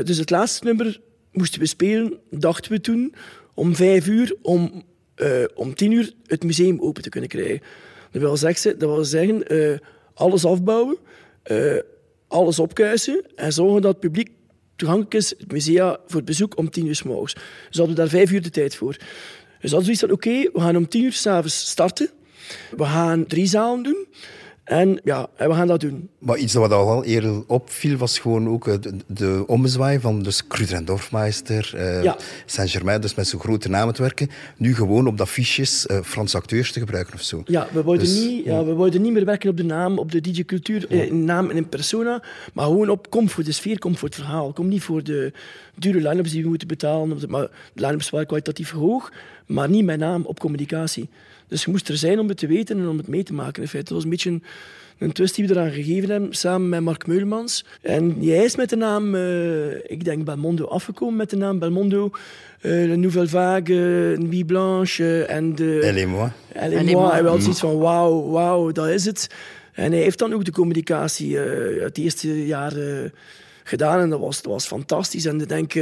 [0.04, 1.00] dus het laatste nummer
[1.32, 3.14] moesten we spelen, dachten we toen,
[3.54, 4.85] om vijf uur, om,
[5.18, 7.60] uh, om tien uur het museum open te kunnen krijgen.
[8.10, 9.44] Dat wil zeggen, dat wil zeggen
[10.14, 10.96] alles afbouwen,
[11.50, 11.78] uh,
[12.28, 14.30] alles opkuisen en zorgen dat het publiek
[14.76, 17.34] toegankelijk is, het museum voor het bezoek om tien uur s morgens.
[17.34, 18.96] Dus hadden we daar vijf uur de tijd voor.
[19.60, 22.10] Dus hadden we zoiets van, oké, we gaan om tien uur s'avonds starten.
[22.76, 24.06] We gaan drie zalen doen.
[24.68, 26.08] En ja, we gaan dat doen.
[26.18, 30.75] Maar iets wat al eerder opviel, was gewoon ook de, de ommezwaai van dus Kruder
[30.75, 31.72] en Dorfmeister,
[32.04, 32.12] uh,
[32.46, 34.30] Saint-Germain, dus met zo'n grote namen te werken.
[34.56, 37.42] Nu gewoon op dat fiches uh, Franse acteurs te gebruiken of zo.
[37.44, 38.64] Ja, we worden, dus, niet, ja.
[38.64, 41.02] we worden niet meer werken op de naam, op de DJ-cultuur, ja.
[41.02, 42.22] in naam en in persona,
[42.52, 44.52] maar gewoon op comfort, de sfeer komt voor het verhaal.
[44.52, 45.32] Kom niet voor de
[45.75, 47.18] dure line-ups die we moeten betalen.
[47.28, 49.12] Maar de line-ups waren kwalitatief hoog,
[49.48, 51.08] maar niet mijn naam op communicatie.
[51.48, 53.62] Dus je moest er zijn om het te weten en om het mee te maken.
[53.62, 53.88] In feite.
[53.88, 54.42] Dat was een beetje een,
[54.98, 57.64] een twist die we eraan gegeven hebben, samen met Mark Meulmans.
[57.80, 62.10] En jij is met de naam, uh, ik denk Belmondo, afgekomen met de naam Belmondo.
[62.60, 65.80] Uh, Nouvelle Vague, Nuit Blanche en de...
[65.82, 66.30] Elle et moi.
[66.52, 67.16] Elle et moi.
[67.16, 69.30] En wel zoiets van, wauw, wauw, dat is het.
[69.72, 72.72] En hij heeft dan ook de communicatie uh, het eerste jaar
[73.64, 74.00] gedaan.
[74.00, 75.24] En dat was, dat was fantastisch.
[75.24, 75.74] En ik denk...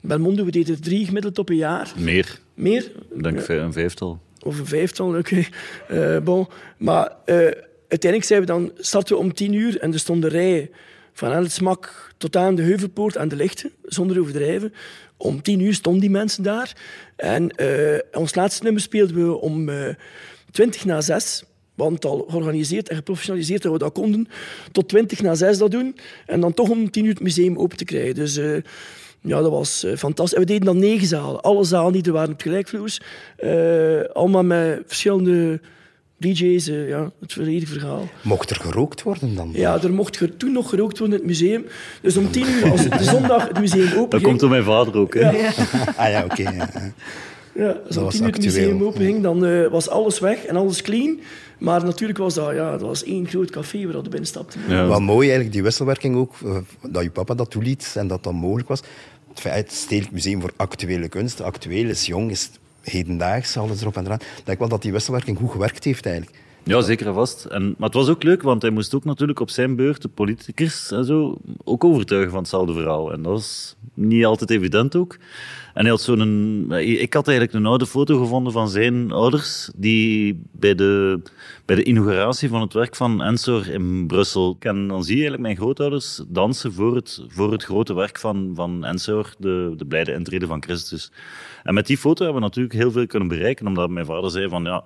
[0.00, 1.92] Belmondo, we deden drie gemiddeld op een jaar.
[1.98, 2.38] Meer.
[2.54, 2.92] Meer?
[3.14, 4.20] Ik denk een vijftal.
[4.42, 5.18] Of een vijftal, oké.
[5.18, 5.48] Okay.
[6.16, 6.46] Uh, bon.
[6.76, 7.36] Maar uh,
[7.88, 10.70] uiteindelijk zijn we dan, starten we om tien uur en er stonden rijen
[11.12, 14.72] van aan het smak tot aan de Heuvelpoort aan de lichten, zonder overdrijven.
[15.16, 16.76] Om tien uur stonden die mensen daar.
[17.16, 19.70] En uh, ons laatste nummer speelden we om
[20.50, 21.44] twintig na zes.
[21.74, 24.28] Want al georganiseerd en geprofessionaliseerd dat we dat konden.
[24.72, 25.96] Tot twintig na zes dat doen.
[26.26, 28.14] En dan toch om tien uur het museum open te krijgen.
[28.14, 28.40] Dus
[29.22, 30.34] ja, dat was uh, fantastisch.
[30.34, 31.40] En we deden dan negen zalen.
[31.40, 33.00] Alle zalen die er waren op gelijkvloers.
[33.44, 35.60] Uh, allemaal met verschillende
[36.16, 36.68] DJ's.
[36.68, 38.08] Uh, ja, het volledige verhaal.
[38.22, 39.50] Mocht er gerookt worden dan?
[39.52, 41.66] Ja, er mocht er toen nog gerookt worden in het museum.
[42.02, 44.96] Dus om tien uur, als de zondag het museum open Dat komt door mijn vader
[44.96, 45.30] ook, hè?
[45.30, 45.52] Ja.
[45.96, 46.40] ah ja, oké.
[46.40, 46.68] Okay, ja.
[47.54, 47.76] ja.
[47.86, 51.20] als om tien uur het museum open ging, dan was alles weg en alles clean.
[51.58, 54.60] Maar natuurlijk was dat, ja, dat was één groot café waar we binnen stapten.
[54.68, 54.86] Ja.
[54.86, 56.34] Wel mooi eigenlijk, die wisselwerking ook,
[56.90, 58.82] dat je papa dat toeliet en dat dat mogelijk was
[59.30, 62.50] het feit, Stedelijk Museum voor Actuele Kunst, actueel is jong, is
[62.82, 64.20] hedendaags, alles erop en eraan.
[64.20, 66.36] Ik denk wel dat die wisselwerking goed gewerkt heeft eigenlijk.
[66.64, 67.44] Ja, zeker en vast.
[67.44, 70.08] En, maar het was ook leuk, want hij moest ook natuurlijk op zijn beurt de
[70.08, 73.12] politicus en zo ook overtuigen van hetzelfde verhaal.
[73.12, 75.18] En dat is niet altijd evident ook.
[75.74, 76.72] En hij had zo'n...
[76.72, 81.22] Ik had eigenlijk een oude foto gevonden van zijn ouders, die bij de,
[81.64, 84.56] bij de inauguratie van het werk van Ensor in Brussel...
[84.58, 88.50] En dan zie je eigenlijk mijn grootouders dansen voor het, voor het grote werk van,
[88.54, 91.12] van Ensor, de, de blijde intrede van Christus.
[91.62, 94.48] En met die foto hebben we natuurlijk heel veel kunnen bereiken, omdat mijn vader zei
[94.48, 94.64] van...
[94.64, 94.84] ja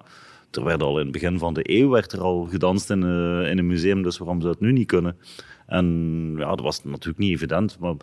[0.57, 3.51] er werd al in het begin van de eeuw werd er al gedanst in, uh,
[3.51, 5.17] in een museum, dus waarom zou het nu niet kunnen?
[5.67, 7.79] En ja, dat was natuurlijk niet evident.
[7.79, 8.01] Maar ik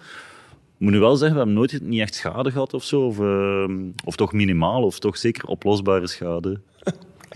[0.77, 3.01] moet nu wel zeggen, we hebben nooit niet echt schade gehad of zo.
[3.01, 3.65] Of, uh,
[4.05, 6.61] of toch minimaal, of toch zeker oplosbare schade.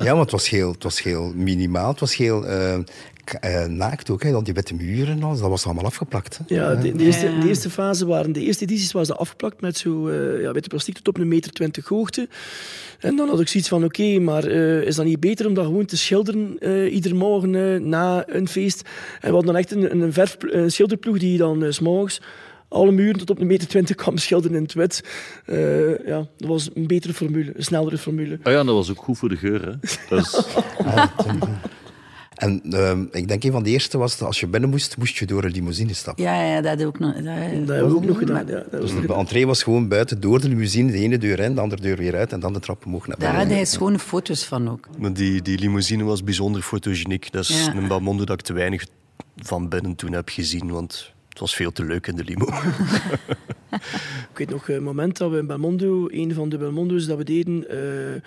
[0.04, 1.88] Ja, maar het was heel, het was heel minimaal.
[1.88, 2.78] Het was heel uh,
[3.46, 4.24] uh, naakt ook.
[4.24, 4.32] Hè.
[4.32, 6.38] Dan die witte muren, dat was allemaal afgeplakt.
[6.38, 6.56] Hè.
[6.56, 8.32] Ja, de, de, eerste, de, eerste, fase waren...
[8.32, 11.28] De eerste edities was dat afgeplakt met zo uh, ja, witte plastic tot op een
[11.28, 12.28] meter twintig hoogte.
[13.00, 15.86] En dan had ik zoiets van, oké, maar is dat niet beter om dat gewoon
[15.86, 16.58] te schilderen
[16.90, 18.82] ieder morgen na een feest?
[19.22, 22.22] En we hadden dan echt een, een, verf, een schilderploeg die dan s s'morgens
[22.68, 25.04] alle muren tot op een meter twintig kwam schilderen in het wit.
[25.46, 28.40] Uh, ja, dat was een betere formule, een snellere formule.
[28.44, 29.74] Oh ja, dat was ook goed voor de geur, hè?
[30.10, 30.48] Dat
[32.36, 35.18] En uh, ik denk een van de eerste was dat als je binnen moest, moest
[35.18, 36.24] je door een limousine stappen.
[36.24, 38.48] Ja, ja dat heb ik nog, dat, dat hebben we ook nog gedaan.
[38.48, 41.62] Ja, dus de entree was gewoon buiten door de limousine, de ene deur in, de
[41.62, 43.36] andere deur weer uit en dan de trap omhoog naar binnen.
[43.36, 44.88] Daar had hij schone foto's van ook.
[44.98, 47.32] Maar die, die limousine was bijzonder fotogeniek.
[47.32, 47.76] Dat is ja.
[47.76, 48.86] een Balmondo dat ik te weinig
[49.36, 52.46] van binnen toen heb gezien, want het was veel te leuk in de limo.
[54.32, 57.24] ik weet nog, het moment dat we in Belmondo, een van de Belmondo's dat we
[57.24, 58.22] deden, uh,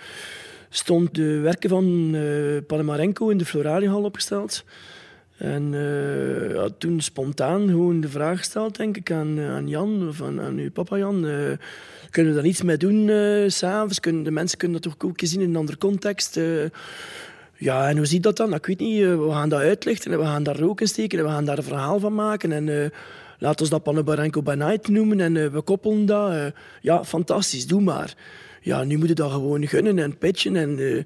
[0.69, 2.55] stond de werken van uh,
[3.29, 4.63] in de Floraliehal opgesteld.
[5.37, 10.21] En uh, ja, toen spontaan gewoon de vraag gesteld, denk ik, aan, aan Jan of
[10.21, 11.21] aan, uw papa Jan.
[12.09, 13.09] kunnen we daar iets mee doen
[13.51, 13.99] s s'avonds?
[13.99, 16.39] De mensen kunnen dat toch ook zien in een andere context?
[17.59, 18.53] Ja, en hoe ziet dat dan?
[18.53, 19.01] Ik weet niet.
[19.01, 21.45] Eh, we gaan dat uitlichten en we gaan daar rook in steken en we gaan
[21.45, 22.51] daar een verhaal van maken.
[22.51, 22.85] En uh,
[23.37, 26.53] laten we dat Panabarenko by Night noemen en we koppelen dat.
[26.81, 28.13] ja, fantastisch, doe maar.
[28.61, 30.55] Ja, nu moet je dat gewoon gunnen en pitchen.
[30.55, 31.05] En je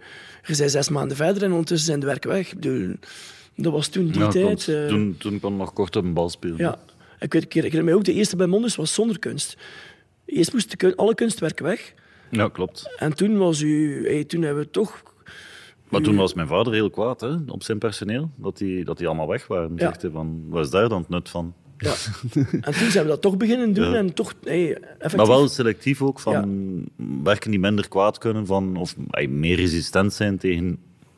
[0.58, 2.52] bent zes maanden verder en ondertussen zijn de werk weg.
[2.52, 2.96] Ik bedoel,
[3.56, 4.63] dat was toen die tijd.
[4.88, 6.58] toen, toen kon nog kort op een bal spelen.
[6.58, 6.80] Ja,
[7.20, 9.58] ik weet, ik herinner mij ook, de eerste bij Mondes was zonder kunst.
[10.26, 11.94] Eerst moest alle kunstwerken weg.
[12.30, 12.94] Ja, klopt.
[12.98, 14.04] En toen was u...
[14.08, 15.04] Hey, toen hebben we toch...
[15.94, 19.08] Maar toen was mijn vader heel kwaad hè, op zijn personeel, dat die, dat die
[19.08, 19.72] allemaal weg waren.
[19.76, 19.78] Ja.
[19.78, 21.54] Zegt hij van, wat is daar dan het nut van?
[21.78, 21.94] Ja.
[22.62, 23.94] en toen zijn we dat toch beginnen doen.
[23.94, 24.78] En toch, hey,
[25.16, 26.86] Maar wel selectief ook van
[27.24, 30.78] werken die minder kwaad kunnen van, of hey, meer resistent zijn tegen,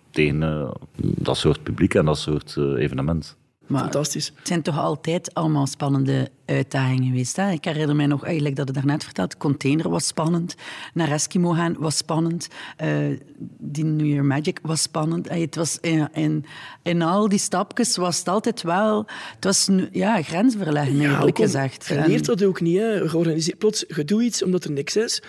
[0.10, 3.38] tegen uh, dat soort publiek en dat soort uh, evenement.
[3.67, 4.32] Maar Fantastisch.
[4.36, 7.36] Het zijn toch altijd allemaal spannende uitdagingen geweest.
[7.36, 7.51] Hè?
[7.51, 9.38] Ik herinner mij nog eigenlijk dat het daarnet verteld.
[9.38, 10.56] Container was spannend.
[10.93, 12.47] Naar Eskimo gaan was spannend.
[12.84, 13.19] Uh,
[13.58, 15.32] die New Year Magic was spannend.
[15.32, 16.45] Uh, het was in, in,
[16.84, 19.06] in, al die stapjes was het altijd wel...
[19.36, 21.86] Het was ja, grensverleggend, ja, eerlijk gezegd.
[21.86, 22.78] Je leert dat ook niet.
[22.78, 23.10] Hè.
[23.10, 25.21] Georganiseerd, plots, je doet iets omdat er niks is.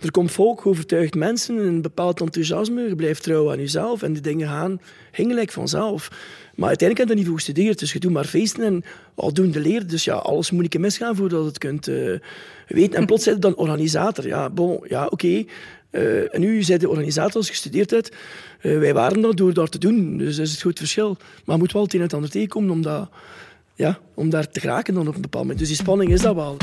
[0.00, 2.82] Er komt volk, overtuigd mensen, een bepaald enthousiasme.
[2.82, 4.80] Je blijft trouw aan jezelf en die dingen gaan,
[5.12, 6.10] gelijk vanzelf.
[6.60, 9.60] Maar uiteindelijk heb je dat niet voor gestudeerd, dus je doet maar feesten en aldoende
[9.60, 9.86] leer.
[9.86, 12.18] Dus ja, alles moet ik misgaan voordat het kunt uh,
[12.66, 12.98] weten.
[12.98, 14.26] En plots zit dan organisator.
[14.26, 14.50] Ja,
[14.88, 15.44] ja, oké.
[15.90, 18.16] Uh, en nu zijn de organisator als je gestudeerd hebt.
[18.62, 21.16] Uh, wij waren dat door dat te doen, dus dat is het goed verschil.
[21.44, 23.08] Maar je moet wel het een en het ander tegenkomen om, dat,
[23.74, 25.60] ja, om daar te geraken dan op een bepaald moment.
[25.60, 26.56] Dus die spanning is dat wel.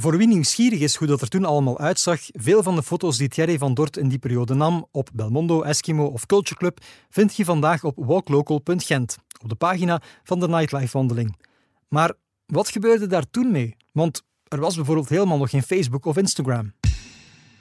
[0.00, 3.28] Voor wie nieuwsgierig is hoe dat er toen allemaal uitzag, veel van de foto's die
[3.28, 6.80] Thierry van Dort in die periode nam op Belmondo, Eskimo of Culture Club
[7.10, 11.36] vind je vandaag op walklocal.gent, op de pagina van de Nightlife-wandeling.
[11.88, 12.12] Maar
[12.46, 13.76] wat gebeurde daar toen mee?
[13.92, 16.72] Want er was bijvoorbeeld helemaal nog geen Facebook of Instagram.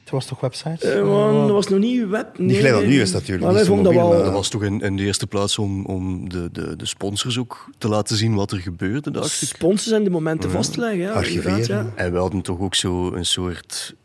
[0.07, 0.95] Het was toch website?
[0.95, 2.37] Uh, man, dat was nog niet web.
[2.37, 3.43] Nee, niet gelijk dat nu is natuurlijk.
[3.43, 4.23] Maar wij vonden dat wel...
[4.23, 7.69] Dat was toch in, in, de eerste plaats om, om de, de, de sponsors ook
[7.77, 9.47] te laten zien wat er gebeurde, dacht ik.
[9.47, 10.99] Sponsors en de momenten vast te leggen.
[10.99, 11.63] Ja, Archiveren.
[11.67, 11.91] Ja.
[11.95, 13.95] En we hadden toch ook zo een soort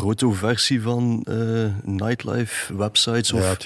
[0.00, 3.56] proto-versie van uh, nightlife websites of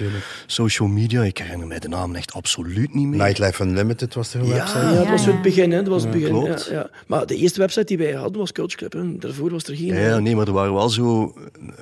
[0.46, 1.22] social media.
[1.22, 3.18] Ik herinner mij de naam echt absoluut niet meer.
[3.18, 4.78] Nightlife Unlimited was de website.
[4.78, 5.72] Ja, dat was het begin.
[5.72, 5.82] Hè.
[5.82, 6.56] Dat was het begin.
[6.70, 8.92] Ja, Maar de eerste website die wij hadden was Culture Club.
[8.92, 9.18] Hè.
[9.18, 9.94] Daarvoor was er geen...
[9.94, 11.34] Ja, nee, maar er waren wel zo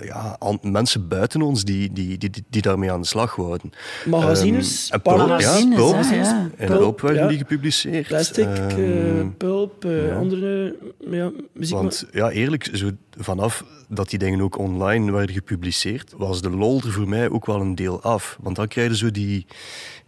[0.03, 3.73] ja, mensen buiten ons die, die, die, die, daarmee aan de slag wouden.
[4.05, 6.03] Magazines, um, Pulp, ja, Pulp.
[6.11, 8.07] Ja, En Pulp werden die gepubliceerd.
[8.07, 10.77] Plastic, um, Pulp, uh, andere
[11.11, 11.77] ja, muziek.
[11.77, 16.81] Want ja, eerlijk, zo vanaf dat die dingen ook online werden gepubliceerd, was de lol
[16.81, 18.39] er voor mij ook wel een deel af.
[18.41, 19.47] Want dan krijg je zo die,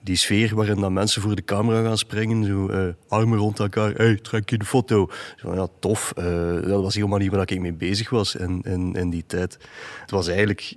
[0.02, 3.92] die sfeer waarin dan mensen voor de camera gaan springen, zo uh, armen rond elkaar,
[3.92, 5.10] hey, trek je de foto.
[5.36, 6.12] Zo, ja, tof.
[6.18, 6.24] Uh,
[6.62, 9.58] dat was helemaal niet waar ik mee bezig was in, in, in die tijd.
[10.00, 10.76] Het was eigenlijk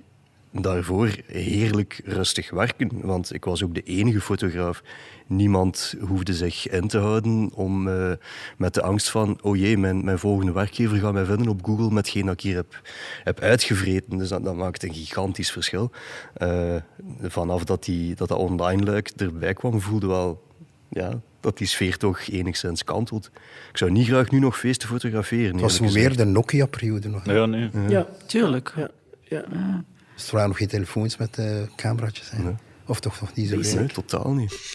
[0.52, 4.82] daarvoor heerlijk rustig werken, want ik was ook de enige fotograaf
[5.26, 8.12] niemand hoefde zich in te houden om uh,
[8.56, 11.90] met de angst van, oh jee, mijn, mijn volgende werkgever gaat mij vinden op Google
[11.90, 12.80] met geen dat ik hier heb,
[13.24, 14.18] heb uitgevreten.
[14.18, 15.90] Dus dat, dat maakt een gigantisch verschil.
[16.42, 16.76] Uh,
[17.22, 20.42] vanaf dat, die, dat dat online luik erbij kwam, voelde wel
[20.88, 23.30] ja, dat die sfeer toch enigszins kantelt.
[23.70, 25.52] Ik zou niet graag nu nog feesten fotograferen.
[25.52, 27.26] Het was meer de Nokia-periode nog.
[27.26, 27.70] Ja, nee.
[27.72, 28.72] Ja, ja tuurlijk.
[28.76, 28.90] Ja.
[29.22, 29.44] Ja.
[30.20, 32.30] Dus er waren nog geen telefoons met uh, cameraatjes.
[32.32, 32.54] Nee.
[32.86, 33.78] Of toch nog niet zo?
[33.78, 34.74] Nee, totaal niet.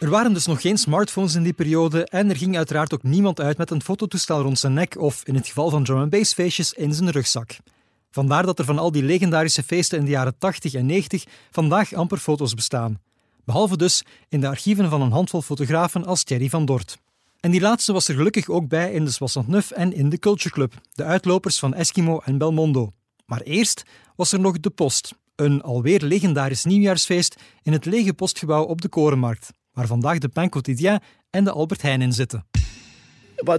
[0.00, 3.40] Er waren dus nog geen smartphones in die periode en er ging uiteraard ook niemand
[3.40, 6.72] uit met een fototoestel rond zijn nek of, in het geval van drum bass feestjes,
[6.72, 7.56] in zijn rugzak.
[8.10, 11.92] Vandaar dat er van al die legendarische feesten in de jaren 80 en 90 vandaag
[11.92, 13.00] amper foto's bestaan.
[13.44, 16.98] Behalve dus in de archieven van een handvol fotografen als Thierry van Dort.
[17.40, 20.18] En die laatste was er gelukkig ook bij in de Soissons Neuf en in de
[20.18, 22.92] Culture Club, de uitlopers van Eskimo en Belmondo.
[23.26, 23.82] Maar eerst
[24.16, 28.88] was er nog de Post, een alweer legendarisch nieuwjaarsfeest in het lege postgebouw op de
[28.88, 32.46] Korenmarkt waar vandaag de Pain Quotidien en de Albert Heijn in zitten.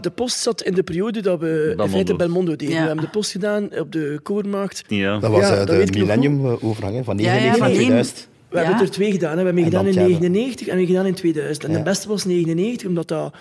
[0.02, 1.84] de post zat in de periode dat we Belmondo.
[1.84, 2.76] in feite Belmondo deden.
[2.76, 4.84] We hebben de post gedaan op de Koormarkt.
[4.88, 5.20] Ja.
[5.20, 8.28] Dat was ja, uh, de millennium-overgang van 99 naar 2000.
[8.50, 9.38] We hebben er twee gedaan.
[9.38, 11.66] We hebben gedaan in 1999 en we gedaan in 2000.
[11.66, 13.36] En de beste was 99, omdat dat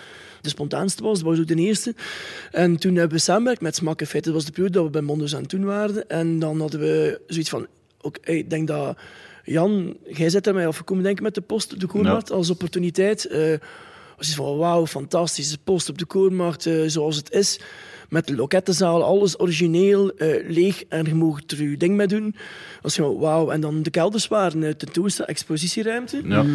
[0.45, 1.19] de spontaanste was.
[1.19, 1.95] Dat was ook de eerste.
[2.51, 3.99] En toen hebben we samenwerkt met Smak.
[3.99, 6.09] In feite, dat was de periode dat we bij Mondos aan toen waren.
[6.09, 7.67] En dan hadden we zoiets van...
[8.01, 8.97] Okay, ik denk dat
[9.43, 13.27] Jan, jij zet er mij af komen denken met de post de Koermarkt als opportuniteit.
[13.31, 13.53] Uh,
[14.17, 17.59] was van wauw, fantastische post op de Koermarkt uh, zoals het is.
[18.09, 22.35] Met de lokettenzaal, alles origineel, uh, leeg en je mag er je ding mee doen.
[22.81, 23.49] Als je wauw.
[23.49, 26.21] En dan de kelders waren de tentoonstelling, expositieruimte.
[26.25, 26.45] Ja.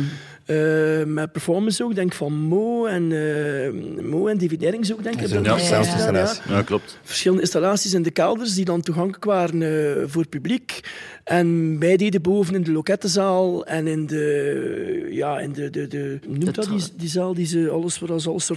[0.47, 5.21] Uh, met performance ook, denk van Mo en, uh, Mo en David Erings ook, denk
[5.21, 5.29] ik.
[5.29, 6.35] Ja, ja, ja.
[6.49, 6.99] ja, klopt.
[7.03, 10.81] Verschillende installaties in de kelders die dan toegankelijk waren uh, voor het publiek.
[11.25, 16.19] En wij deden boven in de lokettenzaal en in de, ja, in de, de, de,
[16.29, 18.51] noemt dat die, die zaal, die deze, alles ze alles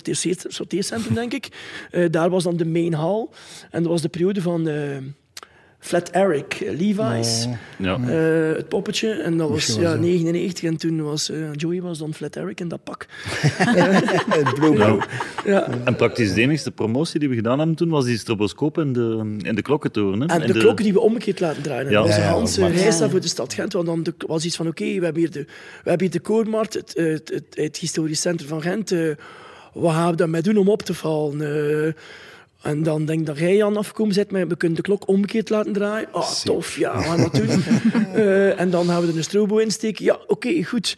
[0.48, 1.48] sorteercentrum, denk ik.
[1.92, 3.28] Uh, daar was dan de main hall.
[3.72, 4.68] En dat was de periode van...
[5.84, 7.98] Flat Eric, eh, Levi's, ja.
[7.98, 9.12] Uh, het poppetje.
[9.12, 12.68] En dat was, ja, 99 en toen was uh, Joey was dan Flat Eric in
[12.68, 13.06] dat pak.
[14.40, 15.00] het blauw.
[15.46, 15.68] Ja.
[15.84, 19.36] En praktisch de enige promotie die we gedaan hebben toen was die stroboscoop in de,
[19.38, 20.22] in de klokkentoren.
[20.22, 20.26] Hè?
[20.26, 21.90] En de, klokken die we omgekeerd laten draaien.
[21.90, 22.00] Ja.
[22.00, 23.74] Dat was een Hans reis voor de stad Gent.
[23.74, 25.46] Want dan was iets van, oké, okay, we hebben hier de,
[25.84, 28.92] we hebben hier de Koormarkt, het, het, het, het, historisch centrum van Gent.
[28.92, 29.16] Uh,
[29.74, 31.96] wat gaan we daarmee doen om op te vallen?
[32.64, 35.50] En dan denk ik dat jij Jan afkomen zit, maar we kunnen de klok omgekeerd
[35.50, 36.08] laten draaien.
[36.12, 37.64] Ah, oh, tof, ja, we gaan dat doen.
[38.16, 40.06] uh, en dan gaan we er een strobo insteken.
[40.06, 40.98] Ja, oké, goed.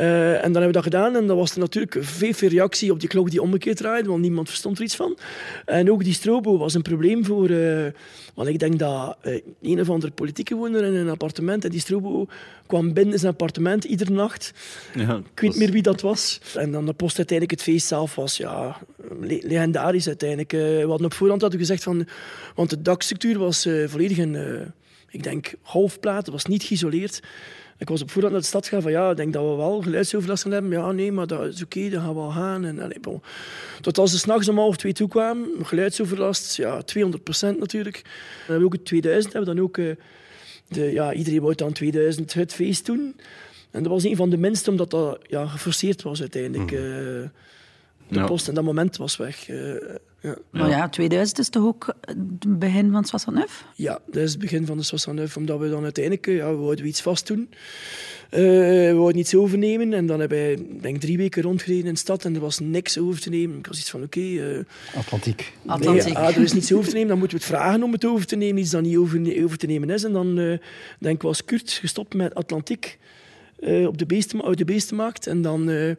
[0.00, 2.92] Uh, en dan hebben we dat gedaan en dan was er natuurlijk veel, veel reactie
[2.92, 5.18] op die klok die omgekeerd draaide, want niemand verstond er iets van.
[5.64, 7.50] En ook die strobo was een probleem voor...
[7.50, 7.86] Uh,
[8.34, 9.16] want ik denk dat
[9.62, 12.26] een of andere politieke woner in een appartement en die strobo
[12.66, 14.52] kwam binnen in zijn appartement iedere nacht.
[14.94, 16.40] Ja, ik weet niet meer wie dat was.
[16.54, 18.78] En dan de post uiteindelijk het feest zelf was ja,
[19.20, 20.50] legendarisch uiteindelijk.
[20.50, 22.06] we hadden op voorhand hadden gezegd van...
[22.54, 24.36] Want de dakstructuur was volledig in...
[25.10, 27.20] ik denk halfplaten, was niet geïsoleerd.
[27.78, 29.82] Ik was op voorhand naar de stad gaan van ja, ik denk dat we wel
[29.82, 30.70] geluidsoverlast gaan hebben.
[30.70, 32.64] Ja, nee, maar dat is oké, okay, dan gaan we al gaan.
[32.64, 33.22] En, bon.
[33.80, 38.02] Tot als ze s'nachts om half twee toe kwamen, geluidsoverlast, ja, 200 procent natuurlijk.
[38.02, 39.76] Dan hebben we ook het 2000, hebben dan ook...
[39.76, 39.90] Uh,
[40.68, 43.16] de, ja, iedereen wou dan 2000 het feest doen.
[43.70, 46.70] En dat was een van de minste, omdat dat ja, geforceerd was uiteindelijk.
[46.70, 46.78] Mm.
[46.78, 47.28] Uh,
[48.08, 48.26] de ja.
[48.26, 49.48] post en dat moment was weg.
[49.48, 49.74] Uh,
[50.20, 50.36] ja.
[50.50, 53.64] Maar ja, 2000 is toch ook het begin van Soissonneuf?
[53.74, 56.86] Ja, dat is het begin van de Soissonneuf, omdat we dan uiteindelijk, ja, we wouden
[56.86, 57.48] iets vast doen.
[58.30, 61.98] Uh, we wouden iets overnemen en dan hebben wij denk drie weken rondgereden in de
[61.98, 63.58] stad en er was niks over te nemen.
[63.58, 64.18] Ik was iets van, oké...
[64.18, 64.64] Okay, uh,
[64.96, 65.52] Atlantiek.
[65.66, 66.04] Atlantiek.
[66.04, 68.04] Nee, ah, er is niets over te nemen, dan moeten we het vragen om het
[68.04, 70.04] over te nemen, iets dat niet over, over te nemen is.
[70.04, 70.58] En dan uh,
[70.98, 72.98] denk ik was Kurt gestopt met Atlantiek.
[73.60, 75.26] Uh, op de beesten, oude beestenmarkt.
[75.26, 75.94] En dan uh,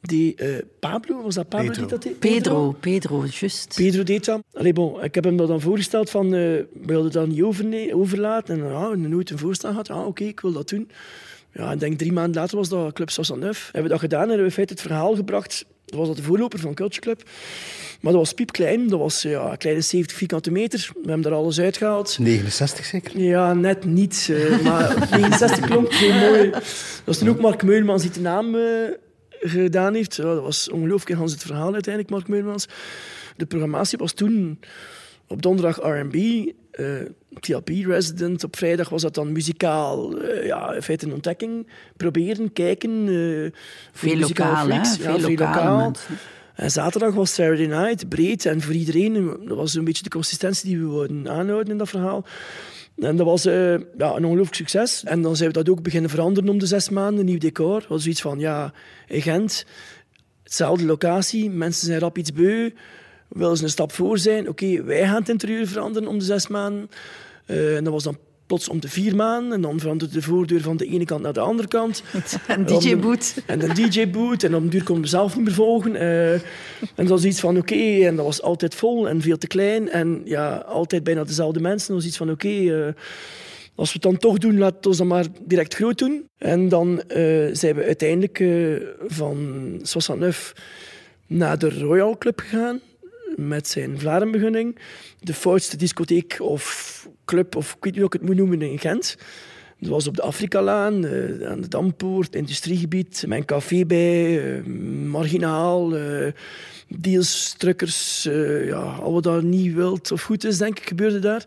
[0.00, 1.80] die uh, Pablo, was dat Pablo Pedro.
[1.82, 2.18] die dat deed?
[2.18, 3.74] Pedro, Pedro, juist.
[3.76, 4.42] Pedro deed dat.
[4.52, 8.60] Allee, bon, ik heb hem dat dan voorgesteld van, we wilden dat niet over, overlaten.
[8.60, 9.90] En ja, we nooit een voorstel gehad.
[9.90, 10.90] Ah, oké, okay, ik wil dat doen.
[11.52, 13.64] Ja, ik denk drie maanden later was dat Club 69.
[13.64, 15.64] Hebben we dat gedaan en hebben we in feite het verhaal gebracht.
[15.90, 17.22] Dat was dat de voorloper van Culture Club.
[18.00, 18.88] Maar dat was piepklein.
[18.88, 20.90] Dat was ja, een kleine 70 vierkante meter.
[21.02, 22.18] We hebben er alles uitgehaald.
[22.18, 23.20] 69 zeker?
[23.20, 24.28] Ja, net niet.
[24.30, 26.50] Uh, maar 69 klonk heel mooi.
[26.50, 28.64] Dat was toen ook Mark Meulmans die de naam uh,
[29.40, 30.16] gedaan heeft.
[30.16, 32.68] Ja, dat was ongelooflijk Hans het verhaal uiteindelijk, Mark Meulmans.
[33.36, 34.60] De programmatie was toen
[35.26, 36.46] op donderdag R&B, uh,
[37.32, 38.44] eh, TLP Resident.
[38.44, 41.66] Op vrijdag was dat dan muzikaal, uh, ja, in feite een ontdekking.
[41.96, 43.06] Proberen, kijken.
[43.06, 43.50] Uh,
[43.92, 44.66] veel lokaal?
[44.66, 45.92] Veel, veel lokaal.
[46.54, 49.38] En zaterdag was Saturday Night, breed en voor iedereen.
[49.46, 52.24] Dat was een beetje de consistentie die we wilden aanhouden in dat verhaal.
[52.96, 55.04] En dat was uh, ja, een ongelooflijk succes.
[55.04, 57.20] En dan zijn we dat ook beginnen veranderen om de zes maanden.
[57.20, 57.80] Een nieuw decor.
[57.80, 58.72] Dat was zoiets van, ja,
[59.06, 59.66] in Gent,
[60.42, 61.50] hetzelfde locatie.
[61.50, 62.70] Mensen zijn rap iets beu.
[63.30, 64.48] Willen ze een stap voor zijn.
[64.48, 66.90] Oké, wij gaan het interieur veranderen om de zes maanden.
[67.46, 69.52] Uh, en dat was dan plots om de vier maanden.
[69.52, 72.02] En dan veranderde de voordeur van de ene kant naar de andere kant.
[72.48, 73.42] Een DJ-boot.
[73.46, 74.42] En een DJ-boot.
[74.42, 75.94] En op een duur konden we zelf niet meer volgen.
[75.94, 76.42] Uh, en
[76.96, 77.72] dat was iets van oké.
[77.72, 79.88] Okay, en dat was altijd vol en veel te klein.
[79.88, 81.86] En ja, altijd bijna dezelfde mensen.
[81.88, 82.46] Dat was iets van oké.
[82.46, 82.92] Okay, uh,
[83.74, 86.24] als we het dan toch doen, laten we het dan maar direct groot doen.
[86.38, 88.44] En dan uh, zijn we uiteindelijk
[89.06, 89.36] van
[89.82, 90.56] 69
[91.26, 92.80] naar de Royal Club gegaan
[93.48, 94.78] met zijn Vlarenbegunning.
[95.20, 98.78] De foutste discotheek of club, of ik weet niet hoe ik het moet noemen, in
[98.78, 99.16] Gent.
[99.78, 104.66] Dat was op de Afrikalaan, uh, aan de Dampoort, industriegebied, mijn café bij, uh,
[105.06, 106.26] marginaal, uh,
[106.88, 108.22] deals, truckers,
[108.64, 111.44] ja, al wat daar niet wilt of goed is, denk ik, gebeurde daar.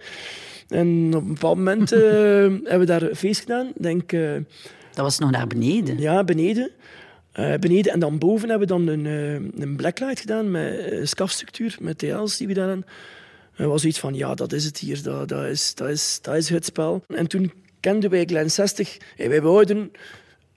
[0.67, 1.89] En op een bepaald moment
[2.69, 3.71] hebben we daar een feest gedaan.
[3.77, 4.11] Denk,
[4.93, 5.99] dat was nog naar beneden?
[5.99, 6.71] Ja, beneden.
[7.39, 11.05] Uh, beneden en dan boven hebben we dan een, uh, een blacklight gedaan met uh,
[11.05, 12.85] scafstructuur, met TL's die we daarin.
[13.53, 16.35] Het was iets van, ja, dat is het hier, dat, dat, is, dat, is, dat
[16.35, 17.03] is het spel.
[17.07, 19.91] En toen kenden wij Glen 60 en wij wouden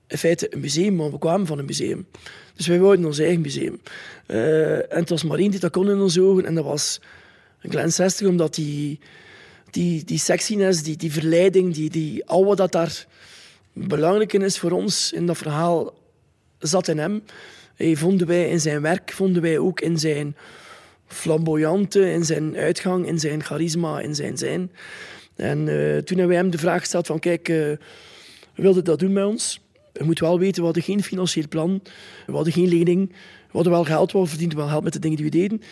[0.07, 2.07] in feite een museum, maar we kwamen van een museum.
[2.55, 3.81] Dus wij wouden ons eigen museum.
[4.27, 7.01] en het was maar één die dat kon in onze ogen en dat was
[7.61, 8.99] Glen 60, omdat die,
[9.71, 13.07] die, die sexiness, die, die verleiding, die, die, al wat dat daar
[13.73, 15.95] belangrijk is voor ons in dat verhaal
[16.67, 17.23] zat in hem.
[17.75, 20.37] Hey, vonden wij in zijn werk, vonden wij ook in zijn
[21.07, 24.71] flamboyante, in zijn uitgang, in zijn charisma, in zijn zijn.
[25.37, 27.77] En uh, toen hebben wij hem de vraag gesteld van kijk, uh,
[28.55, 29.61] wilde dat doen met ons?
[29.93, 31.83] Je moet wel weten, we hadden geen financieel plan,
[32.27, 35.17] we hadden geen lening, we hadden wel geld, we verdienden wel geld met de dingen
[35.17, 35.63] die we deden.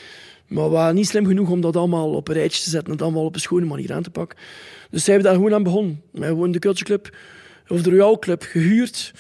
[0.47, 2.97] Maar we waren niet slim genoeg om dat allemaal op een rijtje te zetten en
[2.97, 4.39] dat allemaal op een schone manier aan te pakken.
[4.91, 6.03] Dus zijn we daar gewoon aan begonnen.
[6.11, 7.17] We hebben de Culture Club,
[7.69, 9.13] of de Royal Club, gehuurd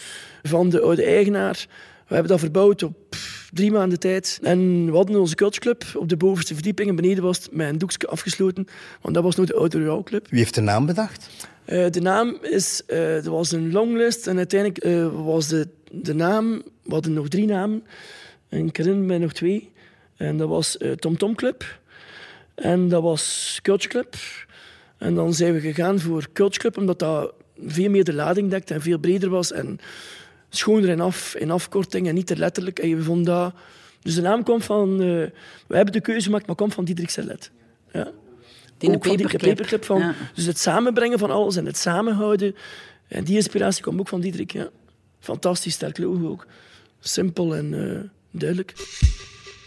[0.48, 1.66] van de oude eigenaar.
[2.06, 3.16] We hebben dat verbouwd op
[3.52, 4.38] drie maanden tijd.
[4.42, 6.88] En we hadden onze cultureclub op de bovenste verdieping.
[6.88, 8.66] En beneden was het met een doekje afgesloten.
[9.00, 10.26] Want dat was nog de oude Club.
[10.28, 11.48] Wie heeft de naam bedacht?
[11.66, 12.82] Uh, de naam is...
[12.86, 14.26] Uh, er was een longlist.
[14.26, 16.62] En uiteindelijk uh, was de, de naam...
[16.82, 17.84] We hadden nog drie namen.
[18.48, 19.72] En ik herinner me nog twee.
[20.16, 21.78] En dat was Tom Tom Club.
[22.54, 24.14] En dat was Culture Club.
[24.98, 27.34] En dan zijn we gegaan voor Culture Club, omdat dat
[27.66, 29.52] veel meer de lading dekt en veel breder was.
[29.52, 29.78] En
[30.56, 32.78] schoner in, af, in afkorting en niet te letterlijk.
[32.78, 33.54] En we vonden dat...
[34.02, 34.90] Dus de naam komt van...
[34.90, 35.26] Uh,
[35.66, 37.50] we hebben de keuze gemaakt, maar komt van Diederik Serlet.
[37.92, 38.10] Ja.
[38.78, 39.30] Die ook paperclip.
[39.30, 40.14] Van die paperclip van, ja.
[40.34, 42.54] Dus het samenbrengen van alles en het samenhouden.
[43.08, 44.52] En die inspiratie komt ook van Diederik.
[44.52, 44.68] Ja.
[45.20, 46.46] Fantastisch sterk logo ook.
[47.00, 47.98] Simpel en uh,
[48.30, 48.72] duidelijk.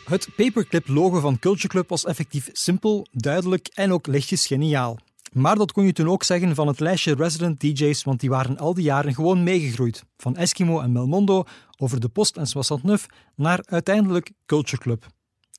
[0.06, 5.00] Het paperclip-logo van Culture Club was effectief simpel, duidelijk en ook lichtjes geniaal.
[5.32, 8.58] Maar dat kon je toen ook zeggen van het lijstje resident DJ's, want die waren
[8.58, 10.04] al die jaren gewoon meegegroeid.
[10.18, 11.44] Van Eskimo en Melmondo
[11.78, 15.06] over de Post en 69 naar uiteindelijk Culture Club.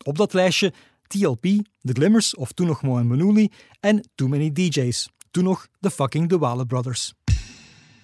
[0.05, 0.73] Op dat lijstje
[1.07, 1.43] TLP,
[1.81, 5.09] The Glimmers of toen nog Mo en Manuli en Too Many DJ's.
[5.31, 7.15] Toen nog de fucking De Brothers.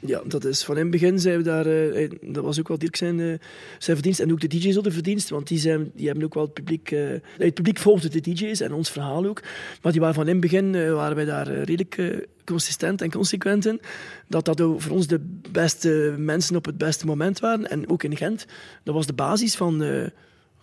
[0.07, 2.79] Ja, dat is van in het begin zijn we daar, uh, dat was ook wel
[2.79, 3.35] Dirk zijn, uh,
[3.79, 4.21] zijn verdienst.
[4.21, 6.91] En ook de DJ's de verdienst, want die, zijn, die hebben ook wel het publiek,
[6.91, 9.43] uh, het publiek volgde de DJ's en ons verhaal ook,
[9.83, 13.81] maar die waren van in het begin, waren wij daar redelijk consistent en consequent in,
[14.29, 17.71] dat dat voor ons de beste mensen op het beste moment waren.
[17.71, 18.47] En ook in Gent,
[18.83, 19.83] dat was de basis van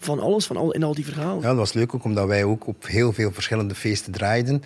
[0.03, 1.41] van alles, van al, in al die verhalen.
[1.41, 4.63] Ja, dat was leuk ook omdat wij ook op heel veel verschillende feesten draaiden.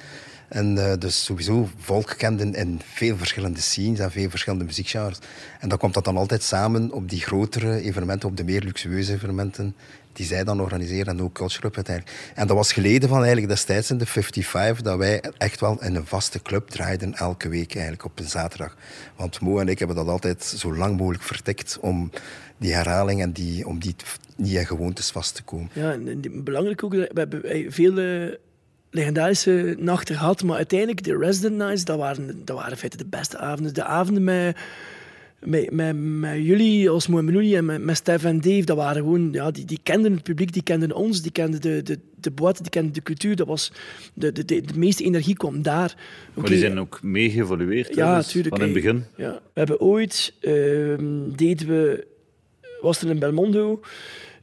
[0.48, 5.20] En uh, dus sowieso volk kenden in veel verschillende scenes en veel verschillende muziekgenres.
[5.60, 9.14] En dan komt dat dan altijd samen op die grotere evenementen, op de meer luxueuze
[9.14, 9.76] evenementen
[10.16, 12.18] die zij dan organiseren en ook Culture Club uiteindelijk.
[12.36, 15.96] En dat was geleden van eigenlijk destijds in de 55 dat wij echt wel in
[15.96, 18.76] een vaste club draaiden elke week eigenlijk op een zaterdag.
[19.16, 22.12] Want Mo en ik hebben dat altijd zo lang mogelijk vertikt om
[22.58, 23.96] die herhaling en die, om die,
[24.38, 25.70] die gewoontes vast te komen.
[25.74, 28.36] Ja, en belangrijk ook, we hebben veel eh,
[28.90, 30.44] legendarische nachten gehad.
[30.44, 33.74] Maar uiteindelijk, de Resident Nights, dat waren, dat waren in feite de beste avonden.
[33.74, 34.58] De avonden met,
[35.46, 39.30] met, met, met jullie als Mohamed en met, met Stef en Dave, dat waren gewoon...
[39.32, 42.62] Ja, die, die kenden het publiek, die kenden ons, die kenden de, de, de boîte,
[42.62, 43.36] die kenden de cultuur.
[43.36, 43.72] Dat was,
[44.14, 45.96] de, de, de, de meeste energie kwam daar.
[46.30, 46.34] Okay.
[46.36, 49.04] Maar die zijn ook mee geëvolueerd, ja, dus van in het begin.
[49.18, 49.32] Ja.
[49.32, 50.34] We hebben ooit...
[50.42, 50.54] Uh,
[51.36, 52.08] deden we...
[52.82, 53.82] Was er in Belmondo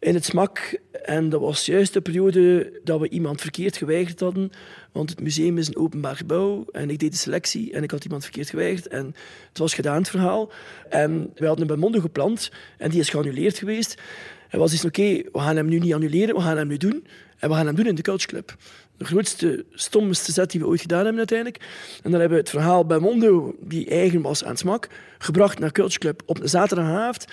[0.02, 0.78] in het smak.
[1.02, 4.50] En dat was juist de periode dat we iemand verkeerd geweigerd hadden.
[4.92, 8.04] Want het museum is een openbaar gebouw en ik deed de selectie en ik had
[8.04, 8.88] iemand verkeerd geweigerd.
[8.88, 9.14] En
[9.48, 10.52] het was gedaan, het verhaal.
[10.88, 14.00] En we hadden een Belmondo gepland en die is geannuleerd geweest.
[14.48, 17.06] En was dus oké, we gaan hem nu niet annuleren, we gaan hem nu doen.
[17.38, 18.26] En we gaan hem doen in de Couch.
[18.26, 21.58] De grootste, stomste set die we ooit gedaan hebben uiteindelijk.
[22.02, 24.88] En dan hebben we het verhaal bij Mondo, die eigen was aan smak,
[25.18, 27.26] gebracht naar Club op een zaterdagavond.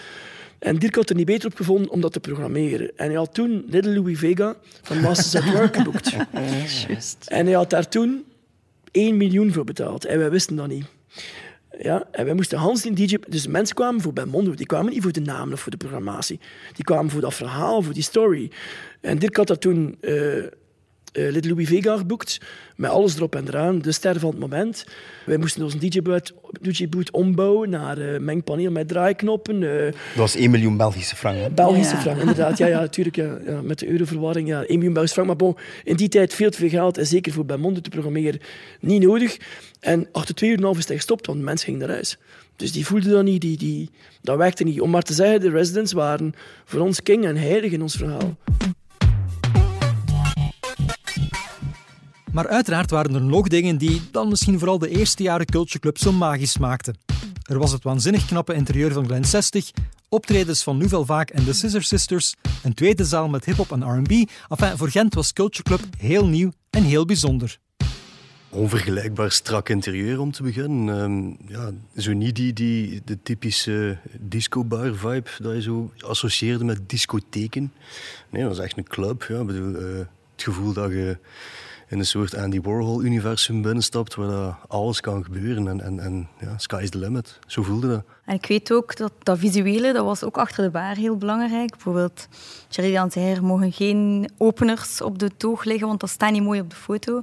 [0.60, 2.92] En Dirk had er niet beter op gevonden om dat te programmeren.
[2.98, 6.16] En hij had toen Little Louis Vega van Masters at Work geboekt.
[7.28, 8.26] en hij had daar toen
[8.92, 10.06] 1 miljoen voor betaald.
[10.06, 10.86] En wij wisten dat niet.
[11.82, 13.18] Ja, en wij moesten Hans die DJ...
[13.28, 14.54] Dus mensen kwamen voor Belmondo.
[14.54, 16.40] Die kwamen niet voor de namen of voor de programmatie.
[16.74, 18.52] Die kwamen voor dat verhaal, voor die story.
[19.02, 19.98] En Dirk had dat toen...
[20.02, 20.44] Uh,
[21.14, 22.40] uh, Little Louis Vega geboekt,
[22.76, 24.86] met alles erop en eraan, de ster van het moment.
[25.26, 29.62] Wij moesten onze DJ-boot DJ ombouwen naar uh, mengpaneel met draaiknoppen.
[29.62, 31.56] Uh, dat was 1 miljoen Belgische frank.
[31.56, 32.02] Belgische ja.
[32.02, 32.58] frank, inderdaad.
[32.58, 33.16] Ja, ja natuurlijk.
[33.16, 35.28] Ja, ja, met de euroverwarring, ja, 1 miljoen Belgische frank.
[35.28, 38.40] Maar bon, in die tijd veel te veel geld, en zeker voor Belmondo te programmeren,
[38.80, 39.38] niet nodig.
[39.80, 41.96] En achter twee uur en een half is hij gestopt, want de mensen gingen naar
[41.96, 42.18] huis.
[42.56, 43.90] Dus die voelden dat niet, die, die,
[44.22, 44.82] dat werkte niet.
[44.82, 46.34] Om maar te zeggen, de residents waren
[46.66, 48.38] voor ons king en heilig in ons verhaal.
[52.32, 55.98] Maar uiteraard waren er nog dingen die dan misschien vooral de eerste jaren Culture Club
[55.98, 56.98] zo magisch maakten.
[57.44, 59.72] Er was het waanzinnig knappe interieur van Glen 60,
[60.10, 64.12] optredens van Nouvelle Vague en de Scissor Sisters, een tweede zaal met hip-hop en RB.
[64.50, 67.60] Enfin, voor Gent was Culture Club heel nieuw en heel bijzonder.
[68.50, 71.02] Onvergelijkbaar strak interieur om te beginnen.
[71.02, 77.74] Um, ja, zo niet die, die, de typische disco-bar-vibe dat je zo associeerde met discotheken.
[78.30, 79.26] Nee, dat was echt een club.
[79.28, 79.44] Ja.
[79.44, 81.18] Bedoel, uh, het gevoel dat je
[81.90, 85.68] in een soort Andy Warhol-universum binnenstapt waar alles kan gebeuren.
[85.68, 87.40] En, en, en ja, sky is the limit.
[87.48, 88.04] Zo voelde dat.
[88.26, 91.70] En ik weet ook dat dat visuele, dat was ook achter de bar heel belangrijk.
[91.70, 92.28] Bijvoorbeeld,
[92.68, 96.70] Thierry Danser mogen geen openers op de toog liggen, want dat staat niet mooi op
[96.70, 97.22] de foto.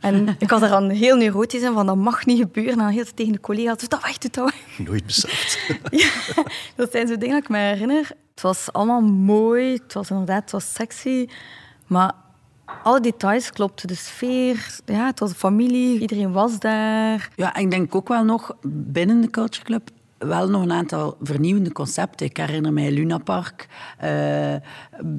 [0.00, 2.72] En ik was er dan heel neurotisch in, van dat mag niet gebeuren.
[2.72, 4.86] En dan heel tegen de collega's, doe dat weg, doe dat weg.
[4.86, 5.58] Nooit beseft.
[6.02, 6.10] ja,
[6.76, 8.10] dat zijn zo dingen dat ik me herinner.
[8.30, 11.28] Het was allemaal mooi, het was inderdaad het was sexy.
[11.86, 12.12] Maar
[12.82, 13.88] alle details klopten.
[13.88, 17.30] De sfeer, ja, het was een familie, iedereen was daar.
[17.36, 21.72] Ja, ik denk ook wel nog binnen de Culture Club wel nog een aantal vernieuwende
[21.72, 22.26] concepten.
[22.26, 23.68] Ik herinner mij Luna Park.
[24.04, 24.54] Uh,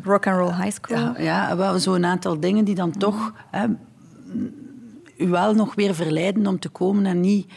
[0.03, 0.97] Rock and Roll High School.
[0.97, 3.65] Ja, ja wel zo'n aantal dingen die dan toch hè,
[5.17, 7.51] u wel nog weer verleiden om te komen en niet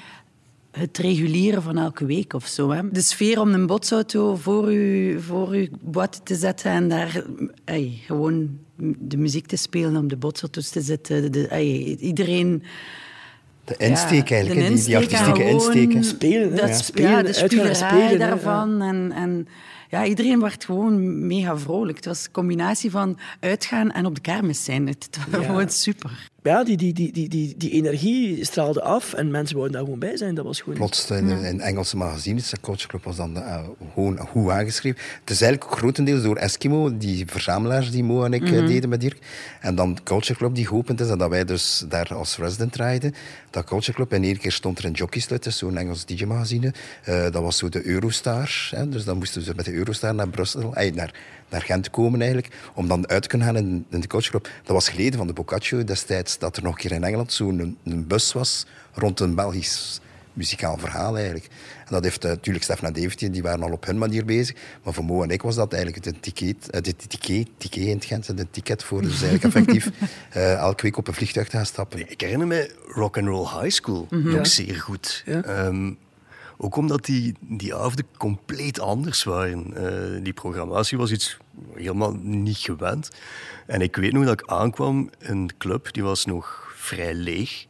[0.70, 2.70] het reguleren van elke week of zo.
[2.70, 2.90] Hè.
[2.90, 7.24] De sfeer om een botsauto voor u, voor uw boot te zetten en daar
[8.06, 8.58] gewoon
[8.98, 11.32] de muziek te spelen om de botsauto's te zetten.
[11.32, 12.62] De, iedereen...
[13.64, 16.04] De insteek eigenlijk, die, die artistieke insteken.
[16.04, 18.82] Spelen, dat, spelen, ja, de spelerij daarvan.
[18.82, 19.48] En, en
[19.90, 21.96] ja, iedereen werd gewoon mega vrolijk.
[21.96, 24.86] Het was een combinatie van uitgaan en op de kermis zijn.
[24.86, 29.30] Het was gewoon super ja, die, die, die, die, die, die energie straalde af en
[29.30, 30.34] mensen wouden daar gewoon bij zijn.
[30.34, 30.78] Dat was gewoon...
[30.78, 33.59] Plots in, in Engelse magazines, de coachclub was dan uh,
[33.95, 35.01] gewoon goed aangeschreven.
[35.20, 39.01] Het is eigenlijk grotendeels door Eskimo, die verzamelaars die Mo en ik mm deden met
[39.01, 39.18] Dirk.
[39.61, 43.14] En dan Culture Club die geopend is en dat wij dus daar als resident draaiden.
[43.51, 46.72] Dat Culture Club, en één keer stond er een jockeyslut, zo'n Engels DJ-magazine.
[47.09, 48.68] Uh, dat was zo de Eurostar.
[48.70, 51.14] Hè, dus dan moesten ze met de Eurostar naar Brussel, eh, naar
[51.49, 54.49] naar Gent komen eigenlijk, om dan uit te kunnen gaan in, in de coachclub.
[54.62, 57.59] Dat was geleden van de Boccaccio destijds, dat er nog een keer in Engeland zo'n
[57.59, 60.01] een, een, bus was rond een Belgisch
[60.32, 61.46] muzikaal verhaal eigenlijk.
[61.78, 64.57] En dat heeft uh, natuurlijk Stefan en David, die waren al op hun manier bezig.
[64.82, 67.94] Maar voor Mo en ik was dat eigenlijk het ticket, uh, de ticket, ticket in
[67.94, 69.03] het Gent, het ticket voor.
[69.03, 69.90] Dus eigenlijk effectief
[70.36, 72.11] uh, elke week op een vliegtuig te gaan stappen.
[72.11, 74.34] Ik herinner me Rock and Roll High School mm -hmm.
[74.34, 75.22] nog zeer goed.
[75.26, 75.66] Ja.
[75.66, 75.99] Um,
[76.59, 79.74] ook omdat die, die avonden compleet anders waren.
[79.76, 81.36] Uh, die programmatie was iets
[81.74, 83.11] helemaal niet gewend.
[83.66, 87.66] En ik weet nog dat ik aankwam in de club, die was nog vrij leeg.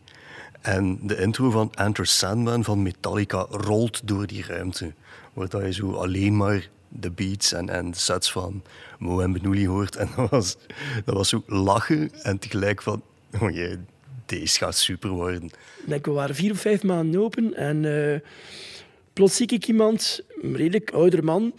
[0.60, 4.92] En de intro van Enter Sandman van Metallica rolt door die ruimte.
[5.32, 8.62] Waar je zo alleen maar de beats en, en de sets van
[8.98, 9.96] Mo en hoort.
[9.96, 10.56] En dat was,
[11.04, 13.02] dat was zo lachen en tegelijk van...
[13.40, 13.78] Oh jee,
[14.26, 15.50] deze gaat super worden.
[15.86, 17.84] Ik we waren vier of vijf maanden open en...
[17.84, 18.18] Uh
[19.18, 21.52] Plots zie ik iemand, een redelijk oudere man,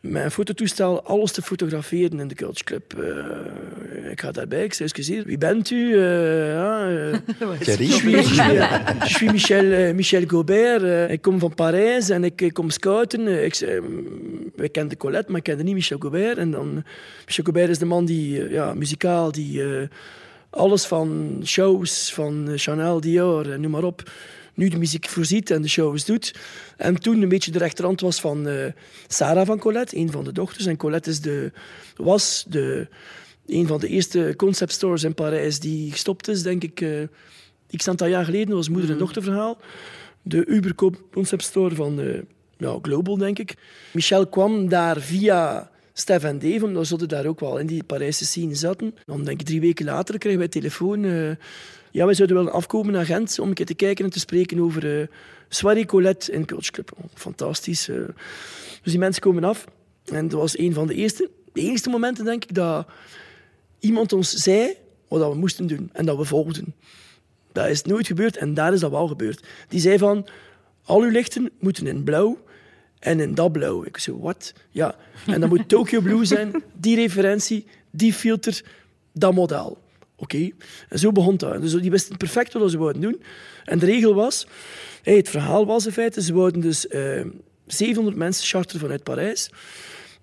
[0.00, 2.94] een fototoestel alles te fotograferen in de Culture Club.
[2.98, 5.76] Uh, ik ga daarbij, ik zei, excuseer, wie bent u?
[5.76, 7.12] Uh, ja, uh,
[7.60, 7.88] je
[9.00, 13.44] suis Michel, Michel Gobert, ik kom van Parijs en ik, kom scouten.
[13.44, 16.38] Ik zei, mm, wij kenden Colette, maar ik kende niet Michel Gobert.
[16.38, 16.84] En dan,
[17.26, 19.62] Michel Gobert is de man die, ja, muzikaal, die
[20.50, 24.02] alles van shows, van Chanel, Dior, noem maar op
[24.54, 26.34] nu de muziek voorziet en de shows doet.
[26.76, 28.66] En toen een beetje de rechterhand was van uh,
[29.08, 30.66] Sarah van Colette, een van de dochters.
[30.66, 31.52] En Colette is de,
[31.96, 32.88] was de,
[33.46, 36.80] een van de eerste concept stores in Parijs die gestopt is, denk ik.
[36.80, 37.02] Uh,
[37.76, 39.04] x aantal jaar geleden, dat was moeder- en mhm.
[39.04, 39.58] dochterverhaal.
[40.22, 40.74] De Uber
[41.10, 42.18] concept store van uh,
[42.56, 43.54] ja, Global, denk ik.
[43.92, 48.24] Michel kwam daar via Stef en Dave, omdat ze daar ook wel in die Parijse
[48.24, 48.94] scene zaten.
[49.04, 51.04] Dan denk ik drie weken later kregen wij telefoon
[51.94, 54.60] ja, wij zouden willen afkomen naar Gent om een keer te kijken en te spreken
[54.60, 55.06] over uh,
[55.48, 56.92] Soirée Colette in Culture Club.
[56.96, 57.88] Oh, fantastisch.
[57.88, 57.96] Uh.
[58.82, 59.64] Dus die mensen komen af.
[60.04, 62.86] En dat was een van de eerste, de enige momenten, denk ik, dat
[63.78, 64.76] iemand ons zei
[65.08, 66.74] wat we moesten doen en dat we volgden.
[67.52, 69.46] Dat is nooit gebeurd en daar is dat wel gebeurd.
[69.68, 70.26] Die zei van,
[70.84, 72.38] al uw lichten moeten in blauw
[72.98, 73.84] en in dat blauw.
[73.84, 74.52] Ik zei, wat?
[74.70, 74.96] Ja.
[75.26, 78.64] En dat moet Tokyo Blue zijn, die referentie, die filter,
[79.12, 79.82] dat model.
[80.24, 80.50] Oké.
[80.88, 81.60] En zo begon dat.
[81.60, 83.22] Dus die wisten perfect wat ze wouden doen.
[83.64, 84.46] En de regel was,
[85.02, 86.80] het verhaal was in feite, ze wouden dus
[87.66, 89.50] 700 eh, mensen charteren vanuit Parijs,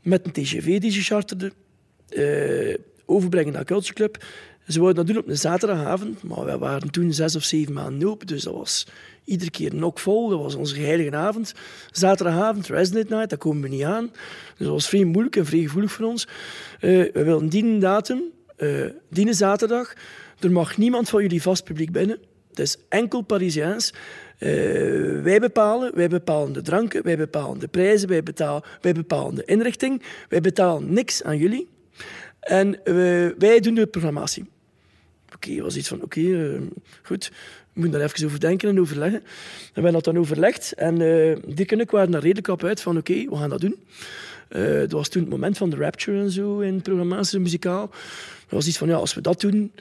[0.02, 1.54] met een TGV die ze charterden,
[2.10, 2.76] uh,
[3.06, 4.24] overbrengen naar Culture Club.
[4.68, 8.10] Ze wouden dat doen op een zaterdagavond, maar we waren toen zes of zeven maanden
[8.10, 8.88] open, dus dat was
[9.24, 10.30] iedere keer knockvol.
[10.30, 11.54] Dat was onze heilige avond.
[11.92, 14.12] Zaterdagavond, Resonate Night, daar komen we niet aan.
[14.58, 16.28] Dus dat was vrij moeilijk en vrij gevoelig voor ons.
[16.82, 18.22] Uh, we wilden die datum,
[18.62, 19.94] uh, zaterdag.
[20.40, 22.20] Er mag niemand van jullie vast publiek binnen.
[22.50, 23.94] Het is enkel Parisiaans.
[24.40, 24.50] Uh,
[25.22, 29.46] wij bepalen, wij bepalen de dranken, wij bepalen de prijzen, wij, betalen, wij bepalen de
[29.46, 30.02] inrichting.
[30.30, 31.68] Wij betalen niks aan jullie.
[32.40, 34.46] En uh, wij doen de programmatie.
[35.36, 36.60] Oké, was iets van, oké,
[37.04, 37.32] goed.
[37.74, 39.20] We moeten daar even over denken en overleggen.
[39.20, 39.26] En
[39.66, 40.74] we hebben dat dan overlegd.
[40.74, 40.96] En
[41.48, 43.76] die kunnen waren daar redelijk op uit van, oké, we gaan dat doen.
[44.80, 47.92] dat was toen het moment van de Rapture en zo in programmatie, muzikaal
[48.56, 49.72] was iets van, ja, als we dat doen,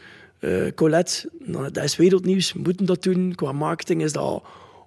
[0.40, 3.34] uh, Colette, nou, dat is wereldnieuws, we moeten dat doen.
[3.34, 4.42] Qua marketing is dat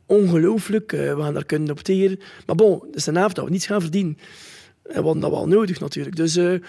[0.05, 0.91] ongelooflijk.
[0.91, 2.19] Uh, we gaan daar kunnen opteren.
[2.45, 4.17] Maar bon, het is een avond dat we niets gaan verdienen.
[4.83, 6.15] En we hadden dat wel nodig natuurlijk.
[6.15, 6.59] Dus uh,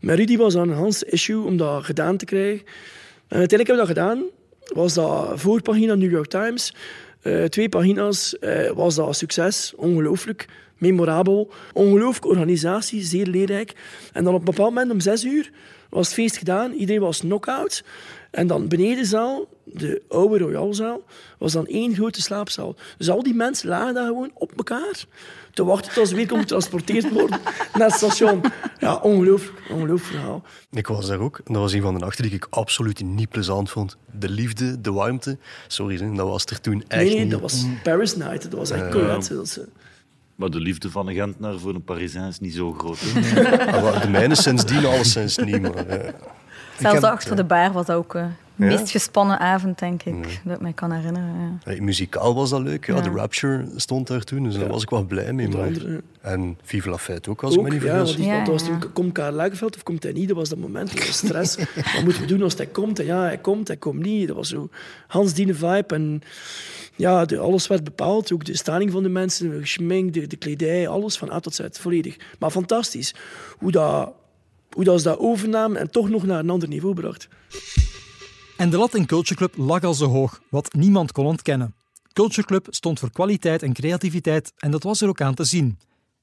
[0.00, 2.66] met Rudy was dat een hans issue om dat gedaan te krijgen.
[3.28, 4.24] En uiteindelijk hebben we dat gedaan.
[4.74, 6.74] Was dat voorpagina New York Times.
[7.48, 8.36] twee pagina's
[8.74, 9.72] was dat een succes.
[9.76, 10.48] Ongelooflijk
[10.78, 11.52] memorabel.
[11.72, 13.72] Ongelooflijke organisatie, zeer leerrijk.
[14.12, 15.50] En dan op een bepaald moment om zes uur
[15.94, 16.72] was het feest gedaan.
[16.72, 17.84] Iedereen was knock-out.
[18.30, 21.02] En dan benedenzaal, de oude Royalzaal,
[21.38, 22.74] was dan één grote slaapzaal.
[22.98, 25.04] Dus al die mensen lagen daar gewoon op elkaar
[25.52, 27.40] te wachten tot ze weer komen getransporteerd worden
[27.78, 28.40] naar het station.
[28.78, 30.42] Ja, ongelooflijk, ongelooflijk verhaal.
[30.70, 31.40] Ik was daar ook.
[31.44, 33.96] Dat was een van de nachten die ik absoluut niet plezant vond.
[34.18, 35.38] De liefde, de warmte.
[35.66, 38.42] Sorry, dat was er toen echt Nee, nee, dat was Paris Night.
[38.42, 38.92] Dat was echt.
[39.28, 39.68] Dat ze-
[40.34, 42.98] Maar de liefde van een Gentenaar voor een Parisien is niet zo groot.
[43.00, 43.72] hè.
[43.72, 45.74] Ah, De mijne sindsdien alleszins niet, maar...
[45.86, 46.12] eh,
[46.78, 48.26] Zelfs heb- achter de bar was dat ook eh,
[48.56, 48.70] de Ja?
[48.76, 51.28] meest gespannen avond, denk ik, dat ik me kan herinneren.
[51.40, 51.50] Ja.
[51.70, 52.86] Hey, muzikaal was dat leuk.
[52.86, 53.00] Ja, Ja.
[53.00, 55.46] De Rapture stond daar toen, dus daar was ik wel blij mee.
[55.46, 55.68] Onder Maar...
[55.68, 56.02] andere.
[56.20, 58.16] En Vive la Fête ook, als ik Ook, me niet ja, vergis.
[58.16, 60.28] want Ja, was toen, komt Karel Lagerfeld of komt hij niet?
[60.28, 61.56] Dat was dat moment, dat was stress.
[61.94, 62.98] Wat moeten we doen als hij komt?
[62.98, 64.26] En ja, hij komt, hij komt niet.
[64.26, 64.68] Dat was zo
[65.06, 65.94] Hans Diene vibe.
[65.94, 66.22] En
[66.96, 68.32] ja, alles werd bepaald.
[68.32, 69.64] Ook de stelling van de mensen,
[70.12, 72.16] de, de kledij, alles van A tot Z, volledig.
[72.38, 73.14] Maar fantastisch.
[73.58, 74.12] Hoe dat,
[74.70, 77.28] hoe dat ze dat overnamen en toch nog naar een ander niveau bracht.
[78.56, 81.74] En de lat in Culture Club lag al zo hoog, wat niemand kon ontkennen.
[82.12, 85.78] Culture Club stond voor kwaliteit en creativiteit en dat was er ook aan te zien.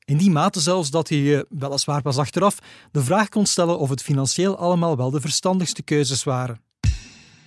[0.06, 2.60] In die mate zelfs dat je je, weliswaar pas achteraf,
[2.92, 6.62] de vraag kon stellen of het financieel allemaal wel de verstandigste keuzes waren.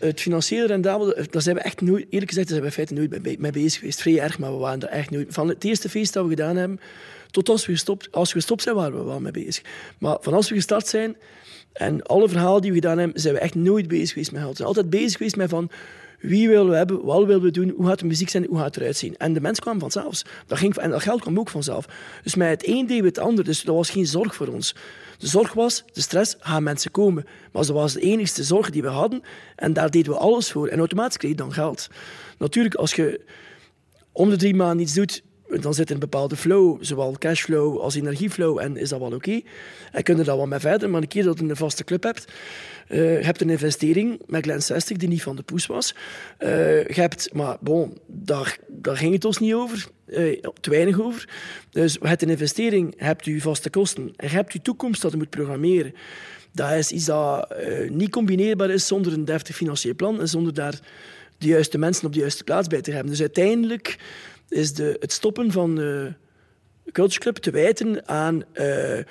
[0.07, 2.95] Het financiële rendabel, daar zijn we echt nooit, eerlijk gezegd, daar zijn we in feite
[2.95, 4.01] nooit mee, bezig geweest.
[4.01, 5.27] Vrij erg, maar we waren daar echt nooit.
[5.31, 6.81] Van het eerste feest dat we gedaan hebben,
[7.31, 9.65] tot als we gestopt, als we gestopt zijn, waren we wel mee bezig.
[9.99, 11.17] Maar van als we gestart zijn,
[11.73, 14.51] en alle verhalen die we gedaan hebben, zijn we echt nooit bezig geweest met geld.
[14.51, 15.71] We zijn altijd bezig geweest met van,
[16.21, 18.67] wie willen we hebben, wat willen we doen, hoe gaat de muziek zijn, hoe gaat
[18.67, 19.17] het eruit zien.
[19.17, 20.23] En de mensen kwamen vanzelf.
[20.47, 21.87] Dat ging, en dat geld kwam ook vanzelf.
[22.23, 24.75] Dus met het een deden we het ander, dus dat was geen zorg voor ons.
[25.19, 27.25] De zorg was, de stress, gaan mensen komen.
[27.25, 29.23] Maar dat was de enigste zorg die we hadden.
[29.57, 30.69] En daar deden we alles voor.
[30.69, 31.89] En automatisch kreeg je dan geld.
[32.39, 33.21] Natuurlijk, als je
[34.13, 37.95] om de drie maanden iets doet, dan zit er een bepaalde flow, zowel cashflow als
[37.95, 39.41] energieflow, en is dat wel oké.
[39.93, 42.03] En kun je daar wel mee verder, maar een keer dat je een vaste club
[42.03, 42.33] hebt,
[42.89, 45.95] eh, je hebt een investering met Glen 60 die niet van de poes was.
[46.39, 51.01] Eh, je hebt, maar bon, daar, daar ging het ons niet over, eh, te weinig
[51.01, 51.29] over.
[51.71, 55.11] Dus je hebt een investering, hebt je vaste kosten en je hebt je toekomst dat
[55.11, 55.95] je moet programmeren.
[56.53, 60.55] Dat is iets dat eh, niet combineerbaar is zonder een deftig financieel plan en zonder
[60.55, 60.81] daar
[61.39, 63.11] de juiste mensen op de juiste plaats bij te hebben.
[63.11, 63.99] Dus uiteindelijk
[64.49, 66.13] is de, het stoppen van de
[66.93, 69.05] Culture Club te wijten aan eh, eh,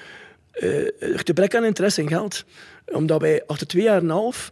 [0.99, 2.45] het gebrek aan interesse en geld.
[2.85, 4.51] Omdat wij achter twee jaar en een half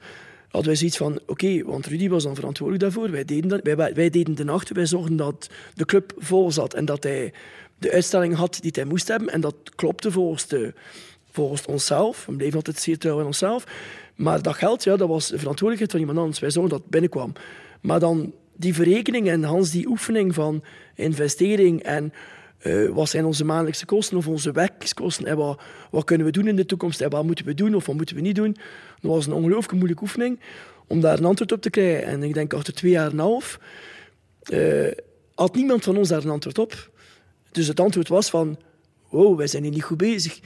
[0.51, 3.11] hadden wij zoiets van, oké, want Rudy was dan verantwoordelijk daarvoor.
[3.11, 6.73] Wij deden, dat, wij, wij- deden de nacht, wij zorgden dat de club vol zat
[6.73, 7.33] en dat hij
[7.77, 9.29] de uitstelling had die hij moest hebben.
[9.29, 10.73] En dat klopte volgens, de,
[11.31, 12.25] volgens onszelf.
[12.25, 13.63] We bleven altijd zeer trouw aan onszelf.
[14.15, 16.39] Maar dat geld, ja, dat was de verantwoordelijkheid van iemand anders.
[16.39, 17.33] Wij zorgden dat het binnenkwam.
[17.81, 20.63] Maar dan die verrekening en Hans die oefening van
[20.95, 22.13] investering en
[22.61, 26.47] eh, wat zijn onze maandelijkse kosten of onze werkskosten en wat, wat kunnen we doen
[26.47, 28.57] in de toekomst en wat moeten we doen of wat moeten we niet doen.
[29.01, 30.39] Dat was een ongelooflijk moeilijke oefening
[30.87, 32.03] om daar een antwoord op te krijgen.
[32.03, 33.59] En ik denk achter twee jaar en een half
[34.41, 34.91] eh,
[35.35, 36.89] had niemand van ons daar een antwoord op.
[37.51, 38.59] Dus het antwoord was van,
[39.09, 40.39] wow, wij zijn hier niet goed bezig.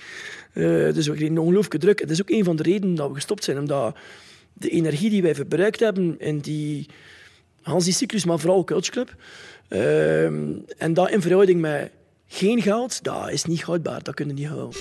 [0.54, 0.64] Eh,
[0.94, 2.00] dus we kregen een ongelooflijke druk.
[2.00, 3.98] Het is ook een van de redenen dat we gestopt zijn, omdat
[4.54, 6.88] de energie die wij verbruikt hebben in die
[7.62, 9.16] Hans die cyclus, maar vooral Culture Club.
[9.68, 11.92] Ehm, en dat in verhouding met
[12.28, 14.04] geen geld, dat is niet houdbaar.
[14.04, 14.80] Dat kunnen niet houden.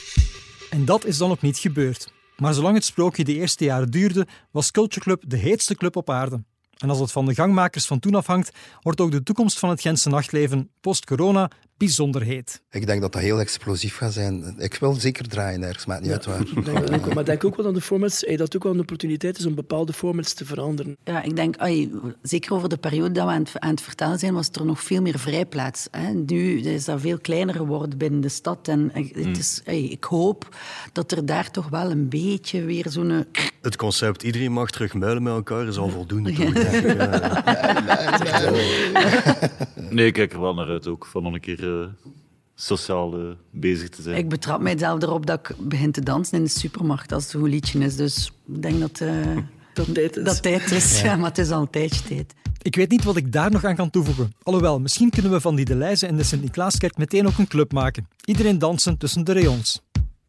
[0.71, 2.13] En dat is dan ook niet gebeurd.
[2.37, 6.11] Maar zolang het sprookje de eerste jaren duurde, was Culture Club de heetste club op
[6.11, 6.43] aarde.
[6.79, 9.81] En als het van de gangmakers van toen afhangt, wordt ook de toekomst van het
[9.81, 12.63] Gentse nachtleven post-corona bijzonder heet.
[12.71, 14.55] Ik denk dat dat heel explosief gaat zijn.
[14.59, 16.45] Ik wil zeker draaien ergens, maakt niet uit waar.
[16.65, 18.81] Denk ook, maar denk ook wel aan de formats, eh, dat het ook wel een
[18.81, 20.97] opportuniteit is om bepaalde formats te veranderen.
[21.05, 21.91] Ja, ik denk, ai,
[22.23, 24.83] zeker over de periode dat we aan het, aan het vertellen zijn, was er nog
[24.83, 25.89] veel meer vrijplaats.
[25.91, 26.13] Hè.
[26.13, 28.69] Nu is dat veel kleiner geworden binnen de stad.
[28.69, 30.57] En eh, het is, ai, ik hoop
[30.93, 33.11] dat er daar toch wel een beetje weer zo'n...
[33.11, 33.19] eh,
[33.63, 36.33] Het concept iedereen mag terug muilen met elkaar is al voldoende.
[36.33, 36.85] toch, denk ik.
[38.95, 39.74] Ja.
[39.95, 41.87] Nee, ik kijk er wel naar uit ook, van nog een keer eh,
[42.55, 43.21] sociaal eh,
[43.51, 44.17] bezig te zijn.
[44.17, 47.41] Ik betrap mijzelf erop dat ik begin te dansen in de supermarkt als het een
[47.41, 47.97] goed liedje is.
[47.97, 49.37] Dus ik denk dat eh,
[49.75, 50.25] Dat tijd is.
[50.25, 51.01] dat tijd is.
[51.01, 51.17] Ja.
[51.17, 52.35] maar het is al een tijdje tijd.
[52.63, 54.33] Ik weet niet wat ik daar nog aan kan toevoegen.
[54.43, 57.73] Alhoewel, misschien kunnen we van die De Leize en de Sint-Niklaaskerk meteen ook een club
[57.73, 58.09] maken.
[58.25, 59.81] Iedereen dansen tussen de rayons.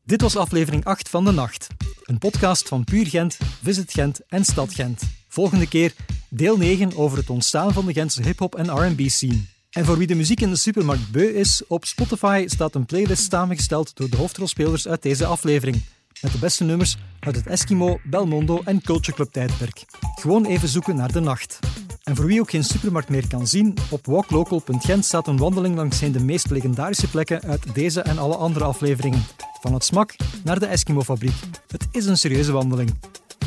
[0.04, 1.68] Dit was aflevering 8 van De Nacht.
[2.04, 5.02] Een podcast van Puur Gent, Visit Gent en Stad Gent.
[5.28, 5.94] Volgende keer
[6.30, 9.55] deel 9 over het ontstaan van de Gentse hip-hop en RB scene.
[9.76, 13.32] En voor wie de muziek in de supermarkt beu is, op Spotify staat een playlist
[13.32, 15.82] samengesteld door de hoofdrolspelers uit deze aflevering.
[16.22, 19.86] Met de beste nummers uit het Eskimo, Belmondo en Culture Club tijdperk.
[20.16, 21.60] Gewoon even zoeken naar De Nacht.
[22.04, 26.00] En voor wie ook geen supermarkt meer kan zien, op walklocal.gent staat een wandeling langs
[26.00, 29.24] de meest legendarische plekken uit deze en alle andere afleveringen.
[29.62, 31.36] Van het smak naar de Eskimo-fabriek.
[31.68, 32.96] Het is een serieuze wandeling.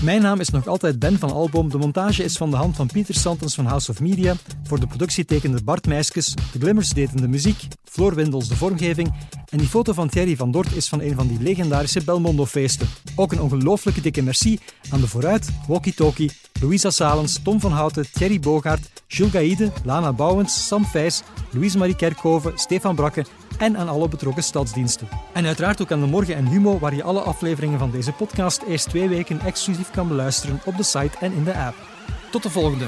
[0.02, 1.70] Mijn naam is nog altijd Ben van Alboom.
[1.70, 4.34] De montage is van de hand van Pieter Santens van House of Media.
[4.62, 6.34] Voor de productie tekende Bart Meiskes.
[6.34, 7.62] De Glimmers deden de muziek.
[7.84, 9.14] Floor Windels de vormgeving.
[9.48, 12.88] En die foto van Thierry van Dort is van een van die legendarische Belmondo-feesten.
[13.16, 14.58] Ook een ongelooflijke dikke merci
[14.90, 16.30] aan de Vooruit, Walkie Talkie,
[16.60, 22.52] Louisa Salens, Tom van Houten, Thierry Bogaert, Jules Gaïde, Lana Bouwens, Sam Vijs, Louise-Marie Kerkhoven,
[22.54, 23.24] Stefan Brakke
[23.58, 25.08] en aan alle betrokken stadsdiensten.
[25.32, 28.62] En uiteraard ook aan de Morgen en Humo, waar je alle afleveringen van deze podcast
[28.62, 31.76] eerst twee weken exclusief kan beluisteren op de site en in de app.
[32.30, 32.86] Tot de volgende!